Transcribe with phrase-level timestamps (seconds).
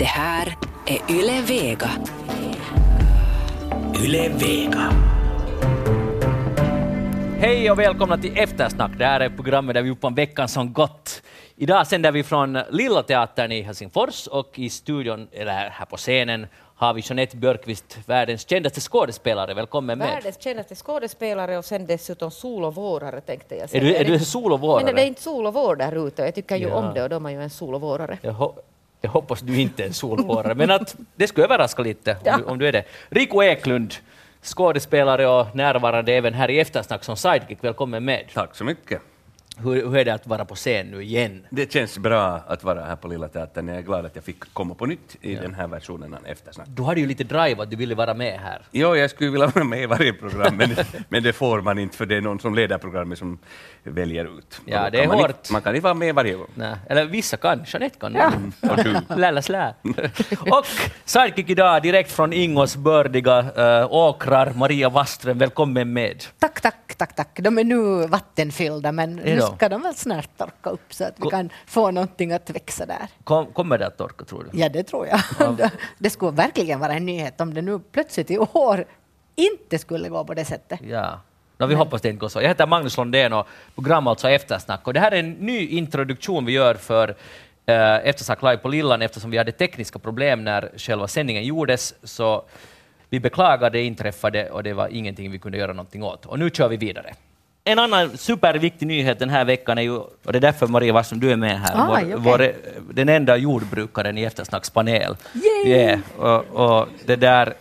[0.00, 0.56] Det här
[0.86, 1.90] är Yle Vega.
[4.04, 4.92] Yle Vega.
[7.38, 8.90] Hej och välkomna till Eftersnack.
[8.98, 11.22] Det här är programmet där vi upp om veckan som gått.
[11.56, 16.46] Idag sänder vi från Lilla Teatern i Helsingfors och i studion, eller här på scenen,
[16.76, 19.54] har vi Jeanette Björkqvist, världens kändaste skådespelare.
[19.54, 20.08] Välkommen med.
[20.08, 23.82] Världens kändaste skådespelare och sen dessutom sol och vårare tänkte jag Är säga.
[23.84, 24.92] du, är du en Men sol och vårare?
[24.92, 26.22] det är inte sol och vår där ute.
[26.22, 26.74] Jag tycker ju Ja.
[26.74, 28.18] om det och då är man ju en sol och vårare.
[28.22, 28.54] Jag,
[29.00, 32.36] jag hoppas du inte är en solvårare, men att det skulle överraska lite om, Ja.
[32.36, 32.84] du, om du är det.
[33.08, 33.94] Rico Eklund,
[34.42, 37.58] skådespelare och närvarande även här i Eftersnack som sidekick.
[37.60, 38.24] Välkommen med.
[38.34, 39.00] Tack så mycket.
[39.62, 41.46] Hur, hur är det att vara på scen nu igen?
[41.50, 43.68] Det känns bra att vara här på Lilla Teatern.
[43.68, 46.66] Jag är glad att jag fick komma på nytt i den här versionen av Eftersnack.
[46.68, 48.62] Du hade ju lite drive att du ville vara med här.
[48.70, 50.70] Jo, jag skulle vilja vara med i varje program, men,
[51.08, 53.38] men det får man inte för det är någon som leder programmet som
[53.82, 54.60] väljer ut.
[54.64, 55.30] Ja, det är man hårt.
[55.30, 56.50] Inte, man kan inte vara med varje gång.
[56.54, 58.14] Nej, eller vissa kan, Jeanette kan.
[58.14, 58.32] Ja.
[58.70, 58.96] Och du.
[59.16, 59.74] Lälla slä.
[60.40, 60.66] Och
[61.04, 66.24] sidekick idag direkt från Ingos bördiga äh, åkrar, Maria Waström, välkommen med.
[66.38, 67.40] Tack, tack, tack, tack.
[67.40, 71.22] De är nu vattenfyllda, men nu ska de väl snart torka upp så att vi
[71.22, 73.06] Ko- kan få någonting att växa där.
[73.24, 74.58] Kom, kommer det att torka, tror du?
[74.60, 75.20] Ja, det tror jag.
[75.98, 78.84] Det skulle verkligen vara en nyhet om det nu plötsligt i år
[79.34, 80.80] inte skulle gå på det sättet.
[80.82, 81.20] Ja.
[81.58, 82.40] No, vi hoppas det inte går så.
[82.42, 84.86] Jag heter Magnus Lundén och programmet alltså Eftersnack.
[84.86, 87.14] Och det här är en ny introduktion vi gör för
[87.66, 91.94] äh, Eftersnack live på Lillan eftersom vi hade tekniska problem när själva sändningen gjordes.
[92.02, 92.42] Så
[93.10, 96.26] vi beklagar det inträffade och det var ingenting vi kunde göra någonting åt.
[96.26, 97.14] Och nu kör vi vidare.
[97.64, 101.20] En annan superviktig nyhet den här veckan är ju, och det är därför Maria Wassum,
[101.20, 102.54] du är med här, Aj, vår, okej.
[102.78, 105.16] vår, den enda jordbrukaren i Eftersnacks panel.
[105.34, 105.72] Yay!
[105.72, 106.44] Yeah, och,
[106.80, 107.54] och det där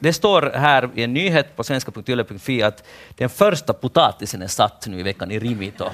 [0.00, 2.84] det står här i en nyhet på svenska.yle.fi att
[3.16, 5.84] den första potatisen är satt nu i veckan i Rimito.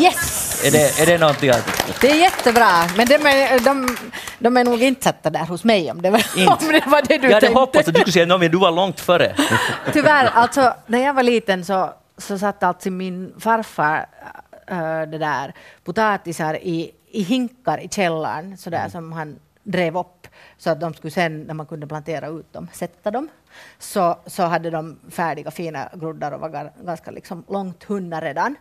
[0.00, 0.62] Yes!
[0.64, 1.96] Är det, är det någonting att...
[2.00, 3.96] Det är jättebra, men de är, de,
[4.38, 7.18] de är nog inte satta där hos mig om det var, om det, var det
[7.18, 7.60] du Jag hade tänkte.
[7.60, 9.34] hoppats att du skulle säga något, men du var långt före.
[9.92, 14.06] Tyvärr, alltså när jag var liten så, så satt alltså min farfar
[14.66, 14.76] äh,
[15.10, 15.54] det där,
[15.84, 20.23] potatisar i, i hinkar i källaren så där som han drev upp
[20.58, 23.28] så att de skulle sen när man kunde plantera ut dem, sätta dem.
[23.78, 28.56] Så, så hade de färdiga fina groddar och var ganska liksom långt hunna redan.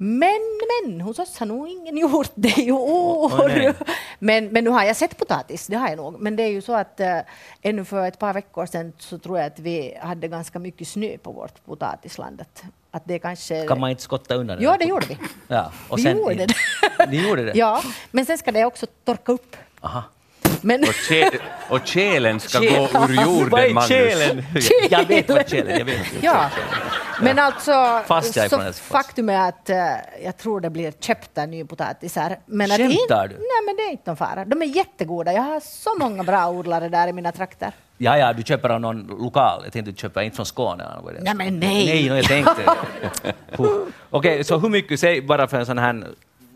[0.00, 0.40] Men,
[0.84, 3.32] men, hos oss har nog ingen gjort det i år.
[3.32, 3.74] Åh, nej.
[4.18, 6.20] men, men nu har jag sett potatis, det har jag nog.
[6.20, 7.18] Men det är ju så att äh,
[7.62, 11.18] ännu för ett par veckor sedan så tror jag att vi hade ganska mycket snö
[11.18, 12.40] på vårt potatisland.
[12.40, 13.66] Att, att det kanske...
[13.66, 14.64] Kan man inte skotta undan den?
[14.64, 15.18] Ja, det gjorde vi.
[15.48, 16.54] Ja, och Vi sen, gjorde det.
[17.08, 17.52] Ni gjorde det?
[17.54, 19.56] Ja, men sen ska det också torka upp.
[19.80, 20.02] Aha.
[20.62, 21.38] Men, Och, kä-
[21.68, 23.88] och kärlen ska Kä- gå ur jorden, Vad är Magnus.
[23.88, 24.44] kärlen?
[24.90, 25.78] Jag vet vad kärlen är.
[25.78, 25.98] Jag vet.
[26.22, 26.50] ja.
[27.22, 28.02] men alltså,
[28.88, 29.76] faktum är att eh,
[30.24, 32.36] jag tror det blir köpta nypotatisar.
[32.46, 33.34] Men att Skämtar in- du?
[33.36, 34.44] Nej, men det är inte någon fara.
[34.44, 35.32] De är jättegoda.
[35.32, 37.72] Jag har så många bra odlare där i mina trakter.
[38.00, 39.60] Ja, ja, du köper av någon lokal.
[39.64, 40.84] Jag tänkte du köper inte från Skåne.
[41.20, 41.86] Nej, men nej.
[41.86, 42.62] Nej, jag tänkte.
[44.10, 46.06] Okej, så hur mycket, säg bara för en sån här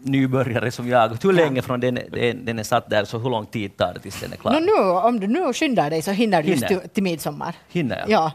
[0.05, 3.47] nybörjare som jag, hur länge från den, den, den är satt där, så hur lång
[3.47, 4.53] tid tar det tills den är klar?
[4.53, 6.69] Nå, nu, om du nu skyndar dig så hinner du Hinner.
[6.69, 7.55] till, till midsommar.
[7.69, 8.11] Hinner jag?
[8.11, 8.33] Ja.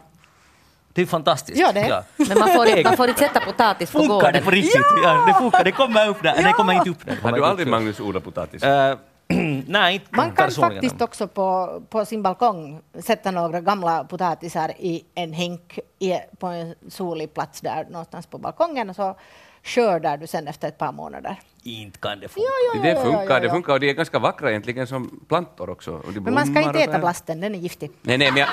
[0.92, 1.58] Det är fantastiskt.
[1.60, 2.04] Ja, det.
[2.28, 4.42] Men man får, inte, man får inte sätta potatis på Funkar det gården.
[4.44, 4.82] på riktigt?
[5.04, 5.24] Ja.
[5.26, 6.34] det funkar, det kommer upp där.
[6.34, 7.14] Nej, det kommer inte upp där.
[7.16, 7.70] Det Har du aldrig, upp.
[7.70, 8.62] Magnus, odlat potatis?
[8.62, 8.96] Eh,
[9.66, 15.04] nej, inte Man kan faktiskt också på, på sin balkong sätta några gamla potatisar i
[15.14, 19.16] en hink i, på en solig plats där någonstans på balkongen och så
[19.68, 21.36] skördar du sen efter ett par månader.
[21.62, 22.46] Inte kan det funka.
[22.46, 25.20] Ja, ja, det ja, ja, funkar, det funkar och de är ganska vackra egentligen som
[25.28, 25.92] plantor också.
[25.92, 27.90] Och de Men man ska inte äta blasten, den är giftig.
[28.02, 28.48] Nej, nej, men jag,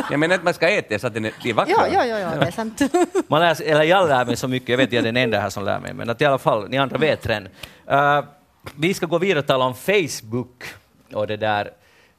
[0.10, 1.74] jag menar att man ska äta så att den är, de är vackra.
[1.78, 2.80] Ja, ja, ja, ja det är sant.
[3.28, 5.50] Man lär, eller jag lär mig så mycket, jag vet jag är den enda här
[5.50, 7.48] som lär mig, men att i alla fall, ni andra vet redan.
[7.90, 8.24] Uh,
[8.76, 10.64] vi ska gå vidare och tala om Facebook
[11.12, 11.72] och det där.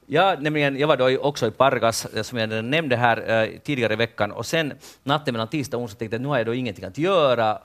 [0.10, 3.94] Jag, nämligen, jag var då också i Pargas, eh, som jag nämnde här eh, tidigare
[3.94, 4.74] i veckan, och sen
[5.04, 7.58] natten mellan tisdag och onsdag tänkte jag att nu har jag då ingenting att göra.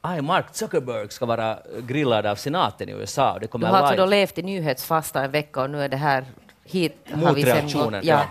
[0.00, 3.34] Aj, Mark Zuckerberg ska vara grillad av senaten i USA.
[3.34, 5.96] Det Du kommer har alltså då levt i nyhetsfasta en vecka och nu är det
[5.96, 6.24] här
[6.64, 7.92] hit Motreaktionen.
[7.92, 8.04] gått.
[8.04, 8.22] Ja.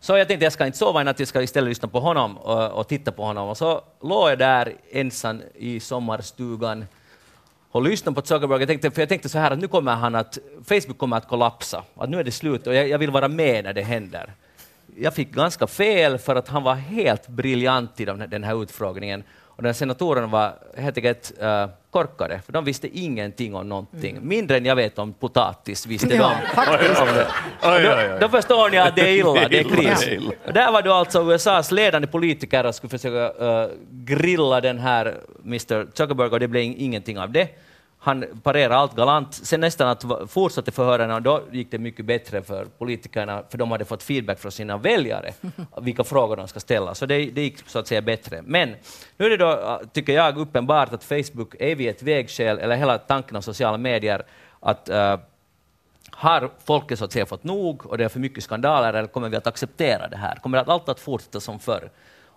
[0.00, 2.36] Så jag tänkte jag ska inte sova i natt, jag ska istället lyssna på honom
[2.38, 3.48] och, och titta på honom.
[3.48, 6.86] Och så låg jag där ensam i sommarstugan
[7.70, 8.60] och lyssna på Zuckerberg.
[8.60, 11.28] Jag tänkte, för jag tänkte så här att nu kommer han att, Facebook kommer att
[11.28, 14.32] kollapsa, att nu är det slut och jag, jag vill vara med när det händer.
[14.96, 19.24] Jag fick ganska fel för att han var helt briljant i den här utfrågningen.
[19.56, 24.18] Och den senatorerna var helt enkelt uh, korkade, för de visste ingenting om någonting.
[24.22, 26.54] Mindre än jag vet om potatis visste Ja, de.
[26.66, 27.00] faktiskt.
[27.00, 27.26] om det.
[27.62, 28.18] Oj, Då, oj, oj.
[28.20, 30.00] då förstår ni att det är illa, det är kris.
[30.00, 30.32] det är illa.
[30.46, 35.16] Och Där var då alltså USAs ledande politiker och skulle försöka eh, grilla den här
[35.44, 37.48] Mr Zuckerberg och det blev ingenting av det.
[38.02, 39.34] Han parerade allt galant.
[39.34, 43.70] Sen nästan att fortsatte förhören och då gick det mycket bättre för politikerna, för de
[43.70, 45.32] hade fått feedback från sina väljare,
[45.80, 46.94] vilka frågor de ska ställa.
[46.94, 48.42] Så det, det gick så att säga bättre.
[48.42, 48.74] Men
[49.16, 52.76] nu är det då, äh, tycker jag, uppenbart att Facebook är vid ett vägskäl, eller
[52.76, 54.22] hela tanken om sociala medier,
[54.60, 55.16] att äh,
[56.10, 59.28] har folket så att säga fått nog och det är för mycket skandaler eller kommer
[59.28, 60.34] vi att acceptera det här?
[60.36, 61.90] Kommer det allt att fortsätta som förr?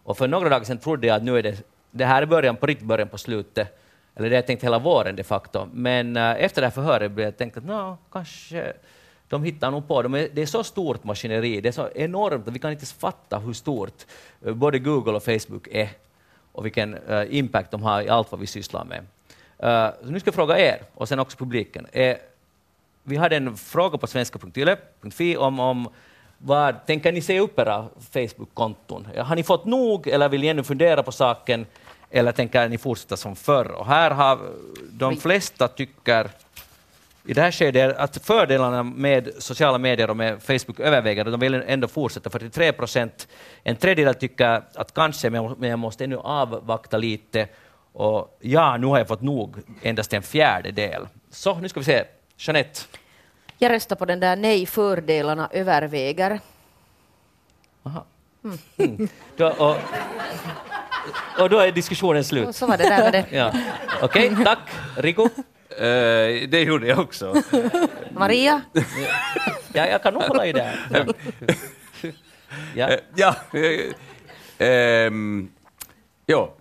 [0.03, 2.55] Och för några dagar sedan trodde jag att nu är det, det här är början
[2.55, 3.79] på riktigt början på slutet.
[4.15, 5.67] Eller det har jag tänkt hela våren de facto.
[5.73, 8.73] Men eh, efter det här förhöret blev jag tänkt att no, kanske
[9.27, 10.01] de hittar nog på.
[10.01, 12.93] De är, det är så stort maskineri, det är så enormt vi kan inte ens
[12.93, 14.05] fatta hur stort
[14.45, 15.89] eh, både Google och Facebook är
[16.53, 18.99] och vilken uh, impact de har i allt vad vi sysslar med.
[18.99, 21.87] Uh, så nu ska jag fråga er och sen också publiken.
[21.97, 22.13] Uh,
[23.03, 25.89] vi hade en fråga på svenska.yle.fi om, om
[26.37, 29.07] vad tänker ni se upp era Facebook-konton?
[29.17, 31.65] Har ni fått nog eller vill ni ännu fundera på saken
[32.13, 33.71] eller tänker ni fortsätta som förr?
[33.71, 34.39] Och här har
[34.89, 36.29] de flesta tycker
[37.25, 41.53] i det här skedet att fördelarna med sociala medier och med Facebook överväger, de vill
[41.53, 42.29] ändå fortsätta.
[42.29, 43.27] 43 procent,
[43.63, 47.47] en tredjedel tycker att kanske, men jag måste ännu avvakta lite.
[47.93, 51.07] Och ja, nu har jag fått nog, endast en fjärdedel.
[51.31, 52.03] Så, nu ska vi se.
[52.37, 52.79] Jeanette.
[53.57, 56.39] Jag röstar på den där nej, fördelarna överväger.
[57.83, 58.05] Aha.
[58.77, 59.07] Mm.
[59.37, 59.77] Då, och,
[61.39, 62.55] och då är diskussionen Och slut.
[62.55, 63.25] så var det där med det.
[63.37, 63.51] Ja.
[64.01, 64.59] Okej, tack.
[64.97, 65.23] Rico?
[65.69, 67.35] Eh, det gjorde jag också.
[68.11, 68.61] Maria?
[69.73, 71.07] Ja, jag kan nog hålla i det här.
[72.75, 72.89] Ja.
[72.89, 73.35] Eh, ja.
[73.53, 75.49] eh, ehm,
[76.25, 76.53] ja.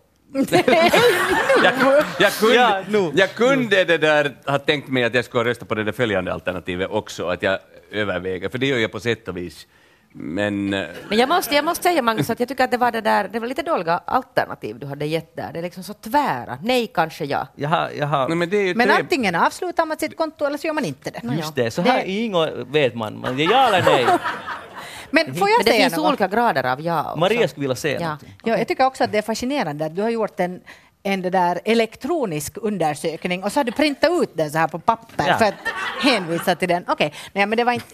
[1.62, 1.74] jag,
[2.18, 3.10] jag, kunde, Ja, nu.
[3.14, 6.32] jag kunde det där, ha tänkt mig att jag skulle rösta på det där följande
[6.32, 7.58] alternativet också, att jag
[7.90, 9.66] överväger, för det gör jag på sätt och vis.
[10.14, 12.92] Men eh, Men jag måste, jag måste säga Magnus att jag tycker att det var
[12.92, 15.50] det där, det var lite dåliga alternativ du hade gett där.
[15.52, 16.58] Det är liksom så tvära.
[16.62, 17.46] Nej, kanske ja.
[17.56, 20.16] Jag har, jag har, nej, men det är ju Men tre- antingen avslutar man sitt
[20.16, 21.20] konto eller så gör man inte det.
[21.36, 23.20] just det, så här ingår vet man.
[23.20, 24.06] man det är ja eller nej.
[25.10, 26.08] Men får jag Men det säga finns något?
[26.08, 27.16] olika grader av ja också.
[27.18, 28.16] Maria skulle vilja säga Ja.
[28.44, 30.60] Ja, jag tycker också att det är fascinerande att du har gjort en,
[31.02, 34.78] en det där elektronisk undersökning och så har du printat ut den så här på
[34.78, 35.38] papper Ja.
[35.38, 35.54] för att
[36.02, 36.84] hänvisa till den.
[36.88, 37.86] Okej, nej men det var inte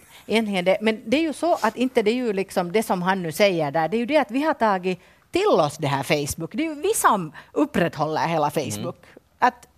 [0.64, 0.78] det.
[0.80, 3.32] Men det är ju så att inte det är ju liksom det som han nu
[3.32, 6.52] säger där, det är ju det att vi har tagit till oss det här Facebook.
[6.52, 8.96] Det är ju vi som upprätthåller hela Facebook.
[9.38, 9.68] Att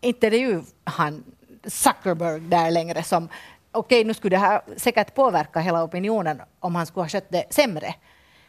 [0.00, 1.24] inte det är ju han
[1.64, 3.28] Zuckerberg där längre som
[3.72, 7.44] Okej, nu skulle det här säkert påverka hela opinionen om han skulle ha skött det
[7.50, 7.94] sämre.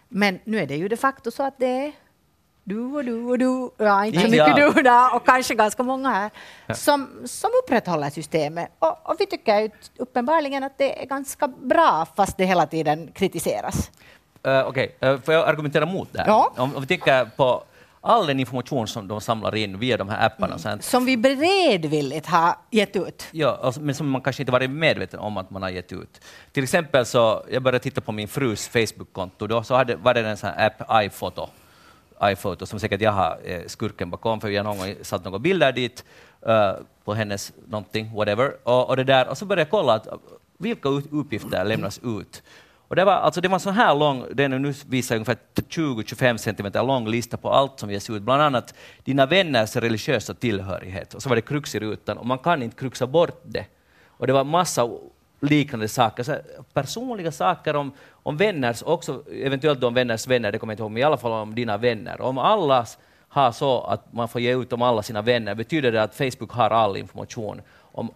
[0.08, 1.92] Men nu är det ju de facto så att det är
[2.70, 4.48] du och du och du, ja inte så Ja.
[4.48, 6.32] mycket du där och kanske ganska många här,
[6.74, 8.70] som, som upprätthåller systemet.
[8.80, 13.12] Och, och vi tycker ju uppenbarligen att det är ganska bra fast det hela tiden
[13.14, 13.92] kritiseras.
[14.48, 16.28] Uh, Okej, eh, får jag argumentera mot det här?
[16.28, 16.54] Ja.
[16.58, 17.64] Om, om vi tänker på
[18.02, 22.28] all den information som de samlar in via de här apparna, sånt, Som vi beredvilligt
[22.28, 23.28] har gett ut.
[23.32, 26.22] Ja, alltså, men som man kanske inte varit medveten om att man har gett ut.
[26.52, 30.30] Till exempel så, jag började titta på min frus Facebook-konto, då så hade, var det
[30.30, 31.50] en sån här app, iPhoto,
[32.24, 35.40] iPhoto, som säkert jag har eh, skurken bakom, för jag har någon gång satt några
[35.40, 36.06] bilder dit
[36.46, 36.72] eh,
[37.04, 40.08] på hennes någonting, whatever, och, och, det där, och så började jag kolla att,
[40.58, 42.44] vilka ut- uppgifter lämnas ut.
[42.90, 46.84] Och det var, alltså det var så här lång, den nu visar ungefär 20-25 centimeter
[46.84, 48.74] lång lista på allt som ges ut, bland annat
[49.04, 51.14] dina vänners religiösa tillhörighet.
[51.14, 53.66] Och så var det krux i rutan och man kan inte kruxa bort det.
[54.08, 54.90] Och det var massa
[55.40, 56.36] liknande saker, så
[56.74, 60.92] personliga saker om, om vänners, också eventuellt om vänners vänner, det kommer jag inte ihåg,
[60.92, 62.22] men i alla fall om dina vänner.
[62.22, 62.86] Om alla
[63.28, 66.52] har så att man får ge ut om alla sina vänner, betyder det att Facebook
[66.52, 67.62] har all information
[67.92, 68.12] om,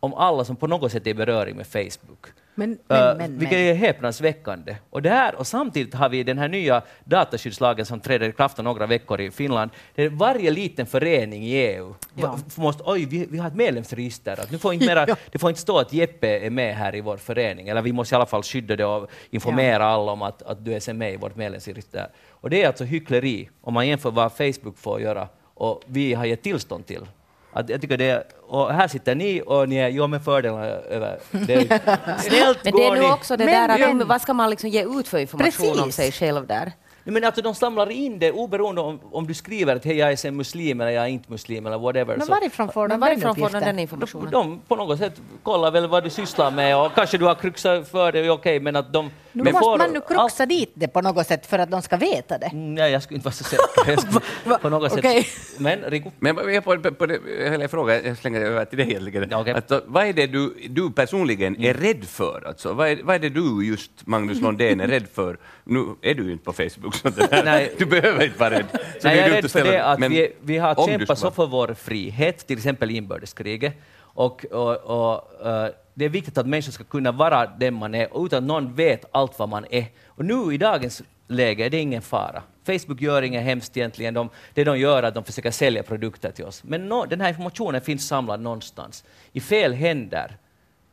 [0.00, 2.26] om alla som på något sätt är i beröring med Facebook.
[2.54, 3.66] Men, Uh, men, men, vilket men.
[3.66, 4.76] är häpnadsväckande.
[4.90, 8.58] Och, det här, och samtidigt har vi den här nya dataskyddslagen som träder i kraft
[8.58, 9.70] om några veckor i Finland.
[9.94, 12.38] Det är varje liten förening i EU Ja.
[12.56, 14.40] måste, oj, vi, vi har ett medlemsregister.
[14.40, 15.16] Att nu får inte mera, Ja.
[15.32, 17.68] Det får inte stå att Jeppe är med här i vår förening.
[17.68, 20.74] Eller vi måste i alla fall skydda det och informera alla om att, att du
[20.74, 22.08] är med i vårt medlemsregister.
[22.30, 26.24] Och det är alltså hyckleri om man jämför vad Facebook får göra och vi har
[26.24, 27.06] gett tillstånd till.
[27.54, 31.18] Att jag tycker det och här sitter ni och ni är jo med fördelarna över.
[31.30, 31.58] Det är,
[32.18, 33.10] snällt Men det är nu ni.
[33.12, 35.74] också det Men- där att men- vad ska man liksom ge ut för information om
[35.76, 35.94] Precis.
[35.96, 36.72] sig själv där?
[37.04, 40.26] Men alltså de samlar in det oberoende om, om du skriver att hej, jag är
[40.26, 42.16] en muslim eller jag är inte muslim eller whatever.
[42.16, 44.30] Men så- varifrån får de den varifrån får de den de, informationen?
[44.30, 47.88] de på något sätt kollar väl vad du sysslar med och kanske du har kruxat
[47.88, 49.10] för det, okej, men att de...
[49.32, 51.96] Nu måste får man nu kruxa dit det på något sätt för att de ska
[51.96, 52.46] veta det.
[52.46, 53.96] Mm, Nej, jag skulle inte vara så säker.
[54.42, 55.26] Skulle- på något sätt.
[55.58, 56.10] Men Rico?
[56.18, 57.18] Men jag på, på, på det,
[57.60, 59.34] jag frågar, jag slänger över till dig egentligen.
[59.34, 59.52] Okej.
[59.54, 62.44] Alltså, vad är det du, du personligen är rädd för?
[62.46, 65.36] Alltså, vad, är, vad är det du, just Magnus Lundén, är rädd för?
[65.64, 67.26] Nu är du ju inte på Facebook, också.
[67.44, 67.72] Nej.
[67.78, 68.66] Du behöver inte vara rädd.
[68.70, 71.46] Så det Nej, jag är rädd för det att vi, vi har kämpat så för
[71.46, 73.74] vår frihet, till exempel inbördeskriget.
[73.96, 78.24] Och, och, och, eh, det är viktigt att människor ska kunna vara den man är
[78.26, 79.86] utan att någon vet allt vad man är.
[80.06, 82.42] Och nu i dagens läge är det ingen fara.
[82.66, 84.14] Facebook gör inget hemskt egentligen.
[84.14, 86.64] De, det de gör är att de försöker sälja produkter till oss.
[86.64, 89.04] Men nå- den här informationen finns samlad någonstans.
[89.32, 90.36] I fel händer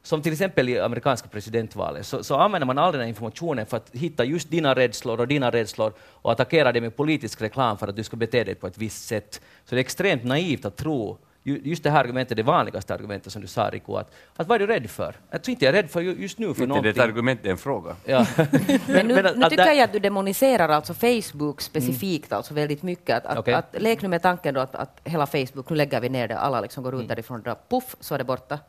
[0.04, 3.78] som till exempel i amerikanska presidentvalet, så, så använder man all den här informationen för
[3.78, 7.88] att hitta just dina rädslor och dina rädslor och attackera det med politisk reklam för
[7.88, 9.42] att du ska bete dig på ett visst sätt.
[9.66, 13.34] Så det är extremt naivt att tro, ju- just det här argumentet, det vanligaste argumentet
[13.34, 15.16] som du sa Rico, att, att vad är du rädd för?
[15.32, 16.92] Jag tror inte jag är rädd för ju- just nu för Inte det är någonting.
[16.92, 17.96] ett argument, det är en fråga.
[18.06, 18.26] Ja.
[18.88, 22.84] Men nu, Men att- nu tycker jag att du demoniserar alltså Facebook specifikt alltså väldigt
[22.84, 23.26] mycket.
[23.26, 26.10] Att, att, att, lek nu med tanken då att, att hela Facebook, nu lägger vi
[26.10, 28.60] ner det, alla liksom går ut därifrån och drar puff, så är det borta.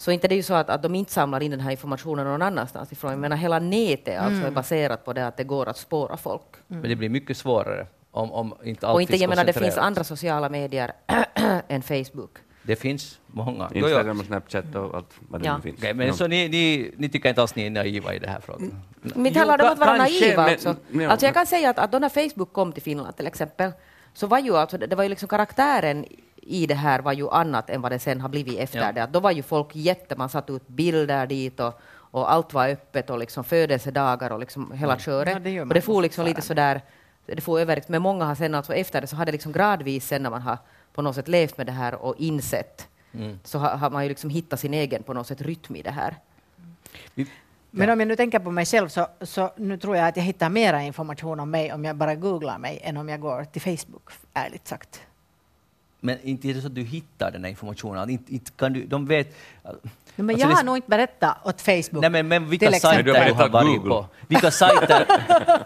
[0.00, 2.26] Så inte det är ju så att, att de inte samlar in den här informationen
[2.26, 3.10] någon annanstans ifrån.
[3.10, 6.42] Jag menar hela nätet alltså är baserat på det att det går att spåra folk.
[6.66, 9.52] Men det blir mycket svårare om, om inte allt och inte, finns jag menar, det
[9.52, 10.92] finns andra sociala medier
[11.68, 12.30] än Facebook.
[12.62, 13.70] Det finns många.
[13.74, 15.56] Instagram och Snapchat och allt vad det Ja.
[15.56, 15.78] nu finns.
[15.78, 18.40] Okej, men så ni, ni, ni tycker inte alls ni är naiva i den här
[18.40, 18.82] frågan?
[19.02, 20.76] Men inte Jo, handlar det om att vara naiva men- alltså.
[20.92, 21.08] ja.
[21.10, 21.26] alltså.
[21.26, 23.72] Jag kan säga att, att då när Facebook kom till Finland till exempel,
[24.14, 26.04] så var ju alltså, det var ju liksom karaktären
[26.48, 28.92] i det här var ju annat än vad det sen har blivit efter Ja.
[28.92, 29.02] det.
[29.02, 32.68] Att då var ju folk jätte, man satte ut bilder dit och, och allt var
[32.68, 35.32] öppet och liksom födelsedagar och liksom hela köret.
[35.32, 36.80] Ja, det och får liksom lite sådär,
[37.26, 40.06] det får över, men många har sen alltså efter det så har det liksom gradvis
[40.06, 40.58] sen när man har
[40.94, 43.38] på något sätt levt med det här och insett, Mm.
[43.44, 45.90] så har, har man ju liksom hittat sin egen på något sätt rytm i det
[45.90, 46.14] här.
[47.70, 50.24] Men om jag nu tänker på mig själv så, så nu tror jag att jag
[50.24, 53.62] hittar mera information om mig om jag bara googlar mig än om jag går till
[53.62, 55.00] Facebook, ärligt sagt.
[56.00, 58.10] Men inte är det så att du hittar den här informationen?
[58.10, 59.36] Inte, inte kan du, de vet...
[60.16, 62.00] Men Alltså jag det- har nog inte berättat åt Facebook.
[62.02, 63.90] Nej, men, men vilka sajter du du har varit Google.
[63.90, 64.06] på?
[64.28, 65.06] Vilka sajter,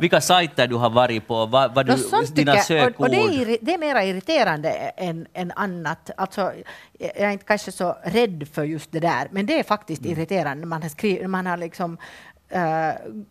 [0.01, 1.47] vilka sajter du har varit på?
[1.47, 2.95] Vad, vad du, sånt dina tycker jag- sökord?
[2.95, 6.11] och, och det, är, det är mera irriterande än, än annat.
[6.17, 6.53] Alltså,
[6.99, 10.13] jag är inte kanske så rädd för just det där, men det är faktiskt Mm.
[10.13, 11.99] irriterande när man har, skrivit, man har liksom,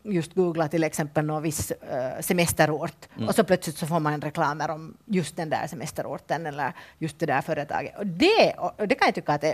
[0.03, 3.27] just googlat till exempel någon viss uh, semesterort Mm.
[3.29, 7.25] och så plötsligt så får man reklamer om just den där semesterorten eller just det
[7.25, 7.97] där företaget.
[7.97, 9.47] Och det, och det kan jag tycka att är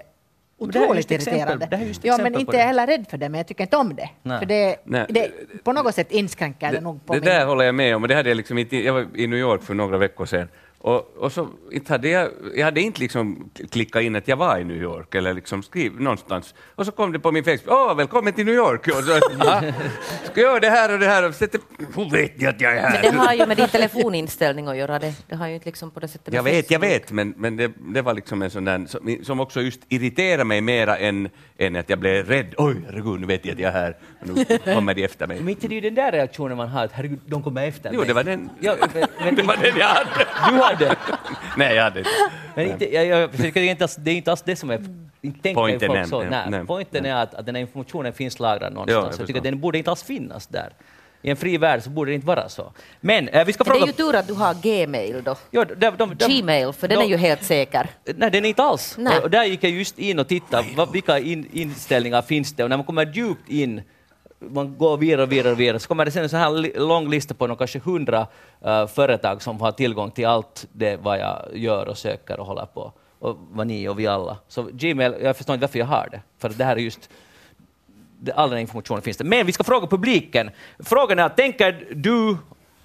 [0.59, 1.67] det är otroligt just exempel- irriterande.
[1.69, 2.57] det är ja, men inte det.
[2.57, 4.09] är jag heller rädd för det, men jag tycker inte om det.
[4.23, 4.39] Nej.
[4.39, 5.05] För det, Nej.
[5.09, 5.31] det
[5.63, 7.29] på något sätt inskränker det, nog på det min...
[7.29, 8.07] där håller jag med om.
[8.07, 10.47] Det hade jag, liksom inte, jag var i New York för några veckor sedan.
[10.79, 14.57] Och, och så inte hade jag, jag hade inte liksom klickat in att jag var
[14.57, 16.53] i New York eller liksom skriv någonstans.
[16.75, 17.61] Och så kom det på min Facebook.
[17.67, 18.87] Åh, välkommen till New York!
[18.87, 19.61] Och så, "Ja,
[20.31, 21.27] ska jag göra det här och det här?
[21.27, 21.45] Och så,
[21.95, 22.99] hur vet ni att jag är här?
[23.03, 24.99] Men det har ju med din telefoninställning att göra.
[24.99, 27.57] Det, det har ju inte liksom på det sättet Jag vet, jag vet, men, men
[27.57, 31.29] det, det var liksom en sån där som, som också just irriterar mig mera än,
[31.57, 32.53] än att jag blev rädd.
[32.57, 33.97] Oj, herregud, nu vet jag att jag är här.
[34.19, 35.39] Och nu kommer de efter mig.
[35.39, 37.89] Men inte det är ju den där reaktionen man har, att herregud, de kommer efter
[37.93, 38.07] Jo, mig.
[38.07, 40.25] det var den, Ja, men, men, det var den jag hade.
[40.67, 40.95] Hade.
[41.57, 42.09] Nej, jag hade inte.
[42.55, 44.79] Men inte, jag, jag, försöker inte alls, det är inte alls det som är...
[45.21, 46.23] Ju Pointen folk är- så.
[46.23, 47.11] nej, Nej, pointen nej.
[47.11, 49.05] är att, att den här informationen finns lagrad Ja, någonstans.
[49.05, 50.69] jag jag tycker att den borde inte alls finnas där.
[51.21, 52.71] I en fri värld så borde det inte vara så.
[52.99, 53.83] Men eh, vi ska Men det fråga...
[53.83, 55.35] är ju tur att du har Gmail då.
[55.51, 57.87] Ja, de, de, de, Gmail, för den de- är ju helt säker.
[58.15, 58.95] Nej, den är inte alls.
[58.97, 59.19] Nej.
[59.19, 62.63] Och där gick jag just in och tittade, vad, vilka in, inställningar finns det?
[62.63, 63.81] Och när man kommer djupt in,
[64.39, 67.09] man går vidare och vidare och vidare, så kommer det sen en så här lång
[67.09, 68.27] lista på någon kanske hundra
[68.65, 72.65] uh, företag som har tillgång till allt det vad jag gör och söker och håller
[72.65, 72.91] på.
[73.19, 74.37] Och vad ni och vi alla.
[74.47, 77.09] Så Gmail, jag förstår inte varför jag har det, för det här är just
[78.19, 79.25] det- all den informationen finns där.
[79.25, 80.51] Men vi ska fråga publiken.
[80.79, 82.37] Frågan är, tänker du,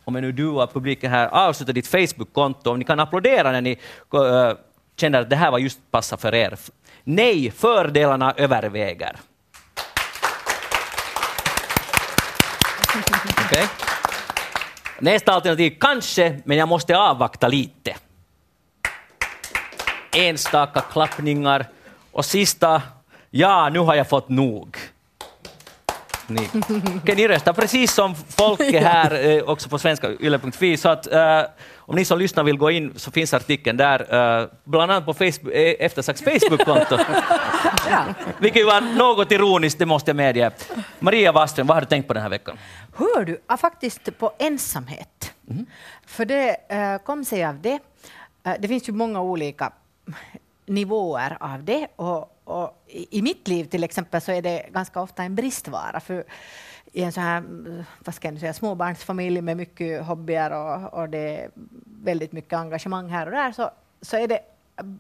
[0.05, 2.71] om jag nu du och publiken här, avsluta ditt Facebook-konto?
[2.71, 3.79] Om ni kan applådera när ni
[4.15, 4.53] uh,
[4.97, 6.59] känner att det här var just passa för er.
[7.05, 9.17] Nej, fördelarna överväger.
[13.31, 13.69] Okej.
[14.99, 17.95] Nästa alternativ, kanske, men jag måste avvakta lite.
[20.17, 21.67] Enstaka klappningar.
[22.13, 22.83] Och sista,
[23.31, 24.77] ja, nu har jag fått nog.
[26.27, 26.49] Ni,
[26.97, 30.77] Okej, ni röstar precis som folket här, eh, också på svenska yle.fi.
[30.77, 31.43] Så att, eh,
[31.87, 34.01] om ni som lyssnar vill gå in så finns artikeln där,
[34.41, 36.99] eh, bland annat på Facebook, eh, Eftersacks Facebook-konto.
[38.39, 40.51] Vilket var något ironiskt, det måste jag medge.
[40.99, 42.59] Maria Wahlström, vad har du tänkt på den här veckan?
[42.95, 45.33] Hör du, ja, faktiskt på ensamhet.
[46.07, 47.79] För det eh, kom sig av det.
[48.59, 49.73] Det finns ju många olika
[50.67, 51.87] nivåer av det.
[51.97, 52.42] Och
[52.93, 56.01] i, mitt liv till exempel så är det ganska ofta en bristvara.
[56.01, 56.25] För
[56.93, 57.45] i en sån här
[58.05, 61.51] vad ska jag säga, småbarnsfamilj med mycket hobbyer och, och det är
[61.85, 63.71] väldigt mycket engagemang här och där så,
[64.03, 64.41] så är det,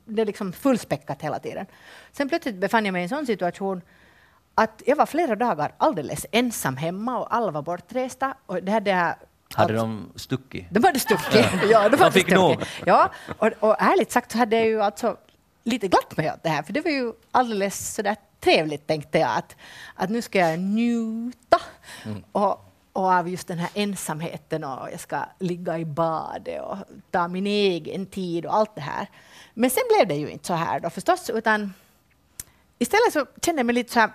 [0.05, 1.67] det är liksom fullspäckat hela tiden.
[2.13, 3.83] Sen plötsligt befann jag mig i en sån situation
[4.55, 8.35] att jag var flera dagar alldeles ensam hemma och alla var bortresta.
[8.47, 9.15] Och det hade jag
[9.55, 10.67] Hade de stuckit?
[10.71, 11.47] De hade stuckit.
[11.71, 12.35] Ja, de hade fick stuckit.
[12.35, 12.65] nog.
[12.87, 15.17] Ja, och, och ärligt sagt så hade jag ju alltså
[15.62, 19.37] lite glatt mig åt det här, för det var ju alldeles sådär trevligt tänkte jag
[19.37, 19.57] att,
[19.95, 21.61] att nu ska jag njuta
[22.04, 22.25] Mm.
[22.33, 26.76] och, och av just den här ensamheten och jag ska ligga i badet och
[27.11, 29.07] ta min egen tid och allt det här.
[29.54, 31.75] Men sen blev det ju inte så här då förstås, utan
[32.78, 34.12] istället så kände jag mig lite så här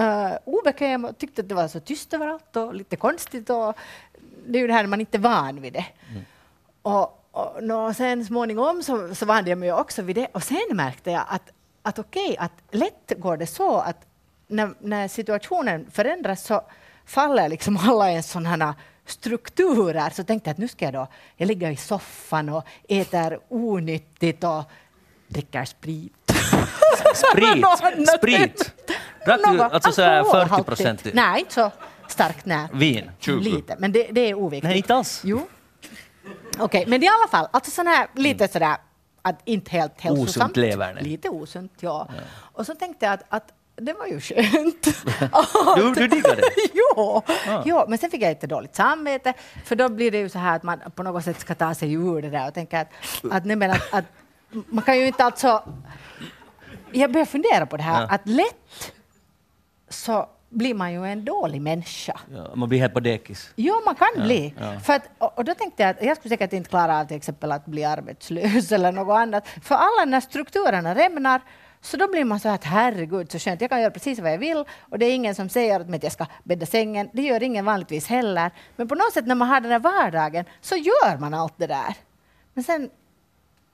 [0.00, 3.50] uh, obekväm och tyckte att det var så tyst överallt och lite konstigt.
[3.50, 3.74] Och
[4.46, 5.86] det är ju det här man inte är van vid det.
[6.82, 10.26] Och, och nå, sen småningom så, så vande jag mig också vid det.
[10.32, 11.50] Och sen märkte jag att,
[11.82, 13.96] att okej, att lätt går det så att
[14.46, 16.62] när, när situationen förändras så
[17.06, 18.74] faller liksom alla ens sådana
[19.06, 20.10] strukturer.
[20.10, 21.06] Så tänkte jag att nu ska jag då,
[21.36, 24.62] jag ligger i soffan och äter onyttigt och
[25.28, 26.12] dricker sprit.
[27.14, 27.64] Sprit!
[28.18, 28.74] Sprit!
[29.26, 30.66] Drack du alltså så här 40 alkoholhaltigt.
[30.66, 31.70] procent Nej, inte så
[32.08, 32.46] starkt.
[32.46, 32.68] Nej.
[32.72, 33.10] vin?
[33.18, 33.40] 20.
[33.40, 34.68] Lite, men det, det är oviktigt.
[34.68, 35.20] Nej, inte alls.
[35.24, 35.48] Jo.
[36.60, 38.76] Okej, men i alla fall, alltså sån här lite sådär,
[39.22, 40.28] att inte helt hälsosamt.
[40.28, 41.00] Osunt leverne.
[41.00, 42.08] Lite osunt, ja.
[42.52, 44.86] Och så tänkte jag att, att det var ju skönt.
[45.76, 46.42] Du, du diggar det?
[46.74, 47.22] jo,
[47.64, 49.32] jo, men sen fick jag inte dåligt samvete,
[49.64, 51.92] för då blir det ju så här att man på något sätt ska ta sig
[51.92, 52.88] ur det där och tänka att,
[53.30, 54.04] att, nej, men att, att
[54.50, 55.62] man kan ju inte alltså...
[56.92, 58.08] Jag börjar fundera på det här, Ja.
[58.08, 58.92] att lätt
[59.88, 62.20] så blir man ju en dålig människa.
[62.34, 63.52] Ja, man blir helt på dekis.
[63.56, 64.54] Jo, man kan bli.
[64.60, 64.80] ja.
[64.80, 67.52] För att, och, då tänkte jag att jag skulle säkert inte klara av till exempel
[67.52, 69.48] att bli arbetslös eller något annat.
[69.62, 71.40] För alla när strukturerna rämnar
[71.80, 74.38] så då blir man så att herregud så skönt, jag kan göra precis vad jag
[74.38, 77.08] vill och det är ingen som säger åt mig att jag ska bädda sängen.
[77.12, 78.50] Det gör ingen vanligtvis heller.
[78.76, 81.66] Men på något sätt när man har den här vardagen så gör man allt det
[81.66, 81.94] där.
[82.54, 82.90] Men sen,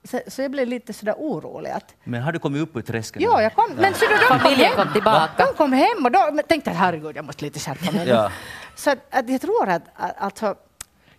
[0.06, 3.22] så, så jag blev lite sådär orolig att Men har du kommit upp ur träsket?
[3.22, 4.76] Ja, jag kom, men så då, de kom Familjen hem.
[4.84, 5.44] kom tillbaka.
[5.46, 8.04] De kom hem och då men tänkte jag herregud, jag måste lite skärpa mig.
[8.04, 8.30] nu." Ja.
[8.76, 10.54] Så att, att jag tror att, att alltså,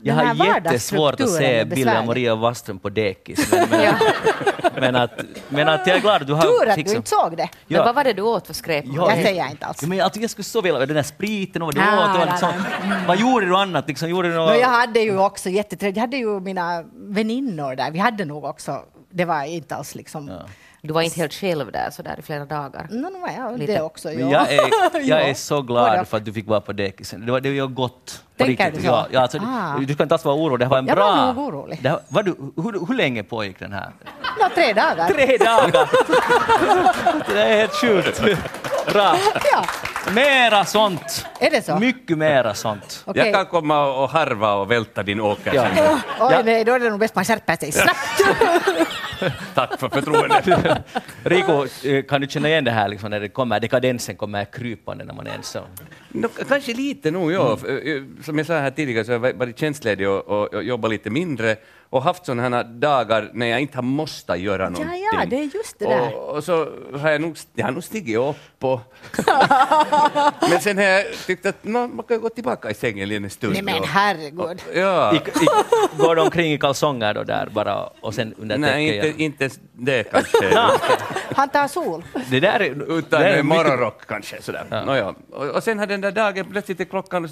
[0.01, 2.07] Jag har jättesvårt att se är bilden av besvärlig.
[2.07, 3.51] Maria Wastström på dekis.
[3.51, 3.95] Men, men,
[4.75, 5.11] men, att,
[5.49, 7.49] men att jag är glad att du har Tur att du inte såg det.
[7.67, 7.77] Ja.
[7.77, 8.85] Men vad var det du åt för skräp?
[8.87, 9.77] Ja, jag säger inte alls.
[9.81, 12.19] Ja, men alltså, jag skulle så vilja, den där spriten och vad du Ah, åt,
[12.19, 12.51] och nej, liksom,
[13.07, 13.87] vad gjorde du annat?
[13.87, 14.53] Liksom, gjorde du något?
[14.53, 15.97] Nå, jag hade ju också jättetrevligt.
[15.97, 17.91] Jag hade ju mina väninnor där.
[17.91, 18.79] Vi hade nog också,
[19.11, 20.27] det var inte alls liksom...
[20.27, 20.45] Ja.
[20.87, 22.87] Du var inte helt själv där så där i flera dagar.
[22.91, 23.73] No, no, ja, Lite.
[23.73, 24.07] det också.
[24.07, 24.47] Men ja.
[24.51, 25.27] jag, är, jag Ja.
[25.27, 27.25] är så glad för att du fick vara på dekisen.
[27.25, 28.23] Det var, det var gott.
[28.37, 28.81] Tänker riktigt.
[28.81, 28.93] du så?
[28.93, 29.77] Ja, ja, alltså, Ah.
[29.87, 30.59] Du ska inte alls vara orolig.
[30.59, 31.05] Det var en Jag bra...
[31.15, 31.79] var nog orolig.
[31.81, 33.91] Det, var du, hur, hur länge pågick den här?
[34.39, 35.07] Nå, tre dagar.
[35.07, 35.89] Tre dagar!
[37.33, 38.21] det är helt sjukt.
[38.93, 39.15] Bra.
[39.53, 39.65] Ja,
[40.13, 41.25] Mera sånt.
[41.39, 41.79] är det så?
[41.79, 43.03] Mycket mera sånt.
[43.05, 43.23] Okej.
[43.25, 45.63] Jag kan komma och harva och välta din åker Ja.
[45.75, 45.85] sen.
[45.95, 46.41] Oj, Ja.
[46.45, 48.21] nej, då är det nog bäst man skärper sig snabbt.
[49.55, 50.45] Tack för förtroendet.
[51.23, 55.05] Rico, eh, kan du känna igen det här liksom, när det kommer, dekadensen kommer krypande
[55.05, 55.63] när man är ensam?
[56.09, 57.51] No, kanske lite nog, ja.
[57.51, 60.91] Eh, Som jag sa här tidigare så har jag varit tjänstledig och, och, och jobbat
[60.91, 61.55] lite mindre
[61.89, 65.03] och haft sådana här dagar när jag inte har måste göra någonting.
[65.13, 66.15] ja, det är just det där.
[66.15, 66.67] Och, och så
[67.01, 68.79] har jag nog, jag har nog stigit upp och...
[70.49, 73.53] Men sen har jag tyckt att no, man kan gå tillbaka i sängen en stund.
[73.53, 74.61] nej, men och- herregud.
[74.73, 75.13] Ja.
[75.13, 75.47] I, i,
[75.97, 79.59] går de omkring i kalsonger då där bara och sen under Nej, inte, inte ens
[79.73, 80.57] det kanske.
[81.35, 82.03] Han tar sol.
[82.29, 84.41] Det där är, Utan det är en mycket- morgonrock kanske.
[84.41, 84.65] Sådär.
[84.69, 84.85] Ja.
[84.85, 85.13] Nåja.
[85.31, 87.31] Och, och sen har den där dagen plötsligt är klockan och,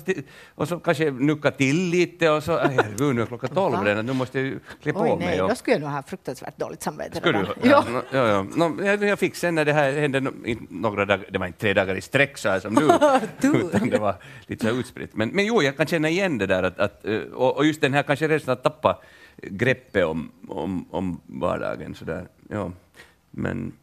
[0.55, 4.13] och så kanske nucka till lite och så, herregud nu är klockan tolv redan, nu
[4.13, 5.17] måste jag klä på Oj, mig.
[5.27, 7.17] nej, Och, då skulle jag nog ha fruktansvärt dåligt samvete.
[7.17, 7.45] skulle du?
[7.63, 7.69] Ja.
[7.69, 7.83] Ja.
[7.91, 8.43] no, ja, ja.
[8.55, 11.47] No, jag, jag fick sen när det här hände no, inte några dagar, det var
[11.47, 12.85] inte tre dagar i sträck mixar som du.
[13.59, 14.15] Utan det var
[14.47, 15.15] lite så utspritt.
[15.15, 17.81] Men, men jo, jag kan känna igen det där att, att eh, och, och, just
[17.81, 18.99] den här kanske rädslan att tappa
[19.37, 22.27] greppet om, om, om vardagen sådär.
[22.49, 22.71] Ja,
[23.31, 23.73] men...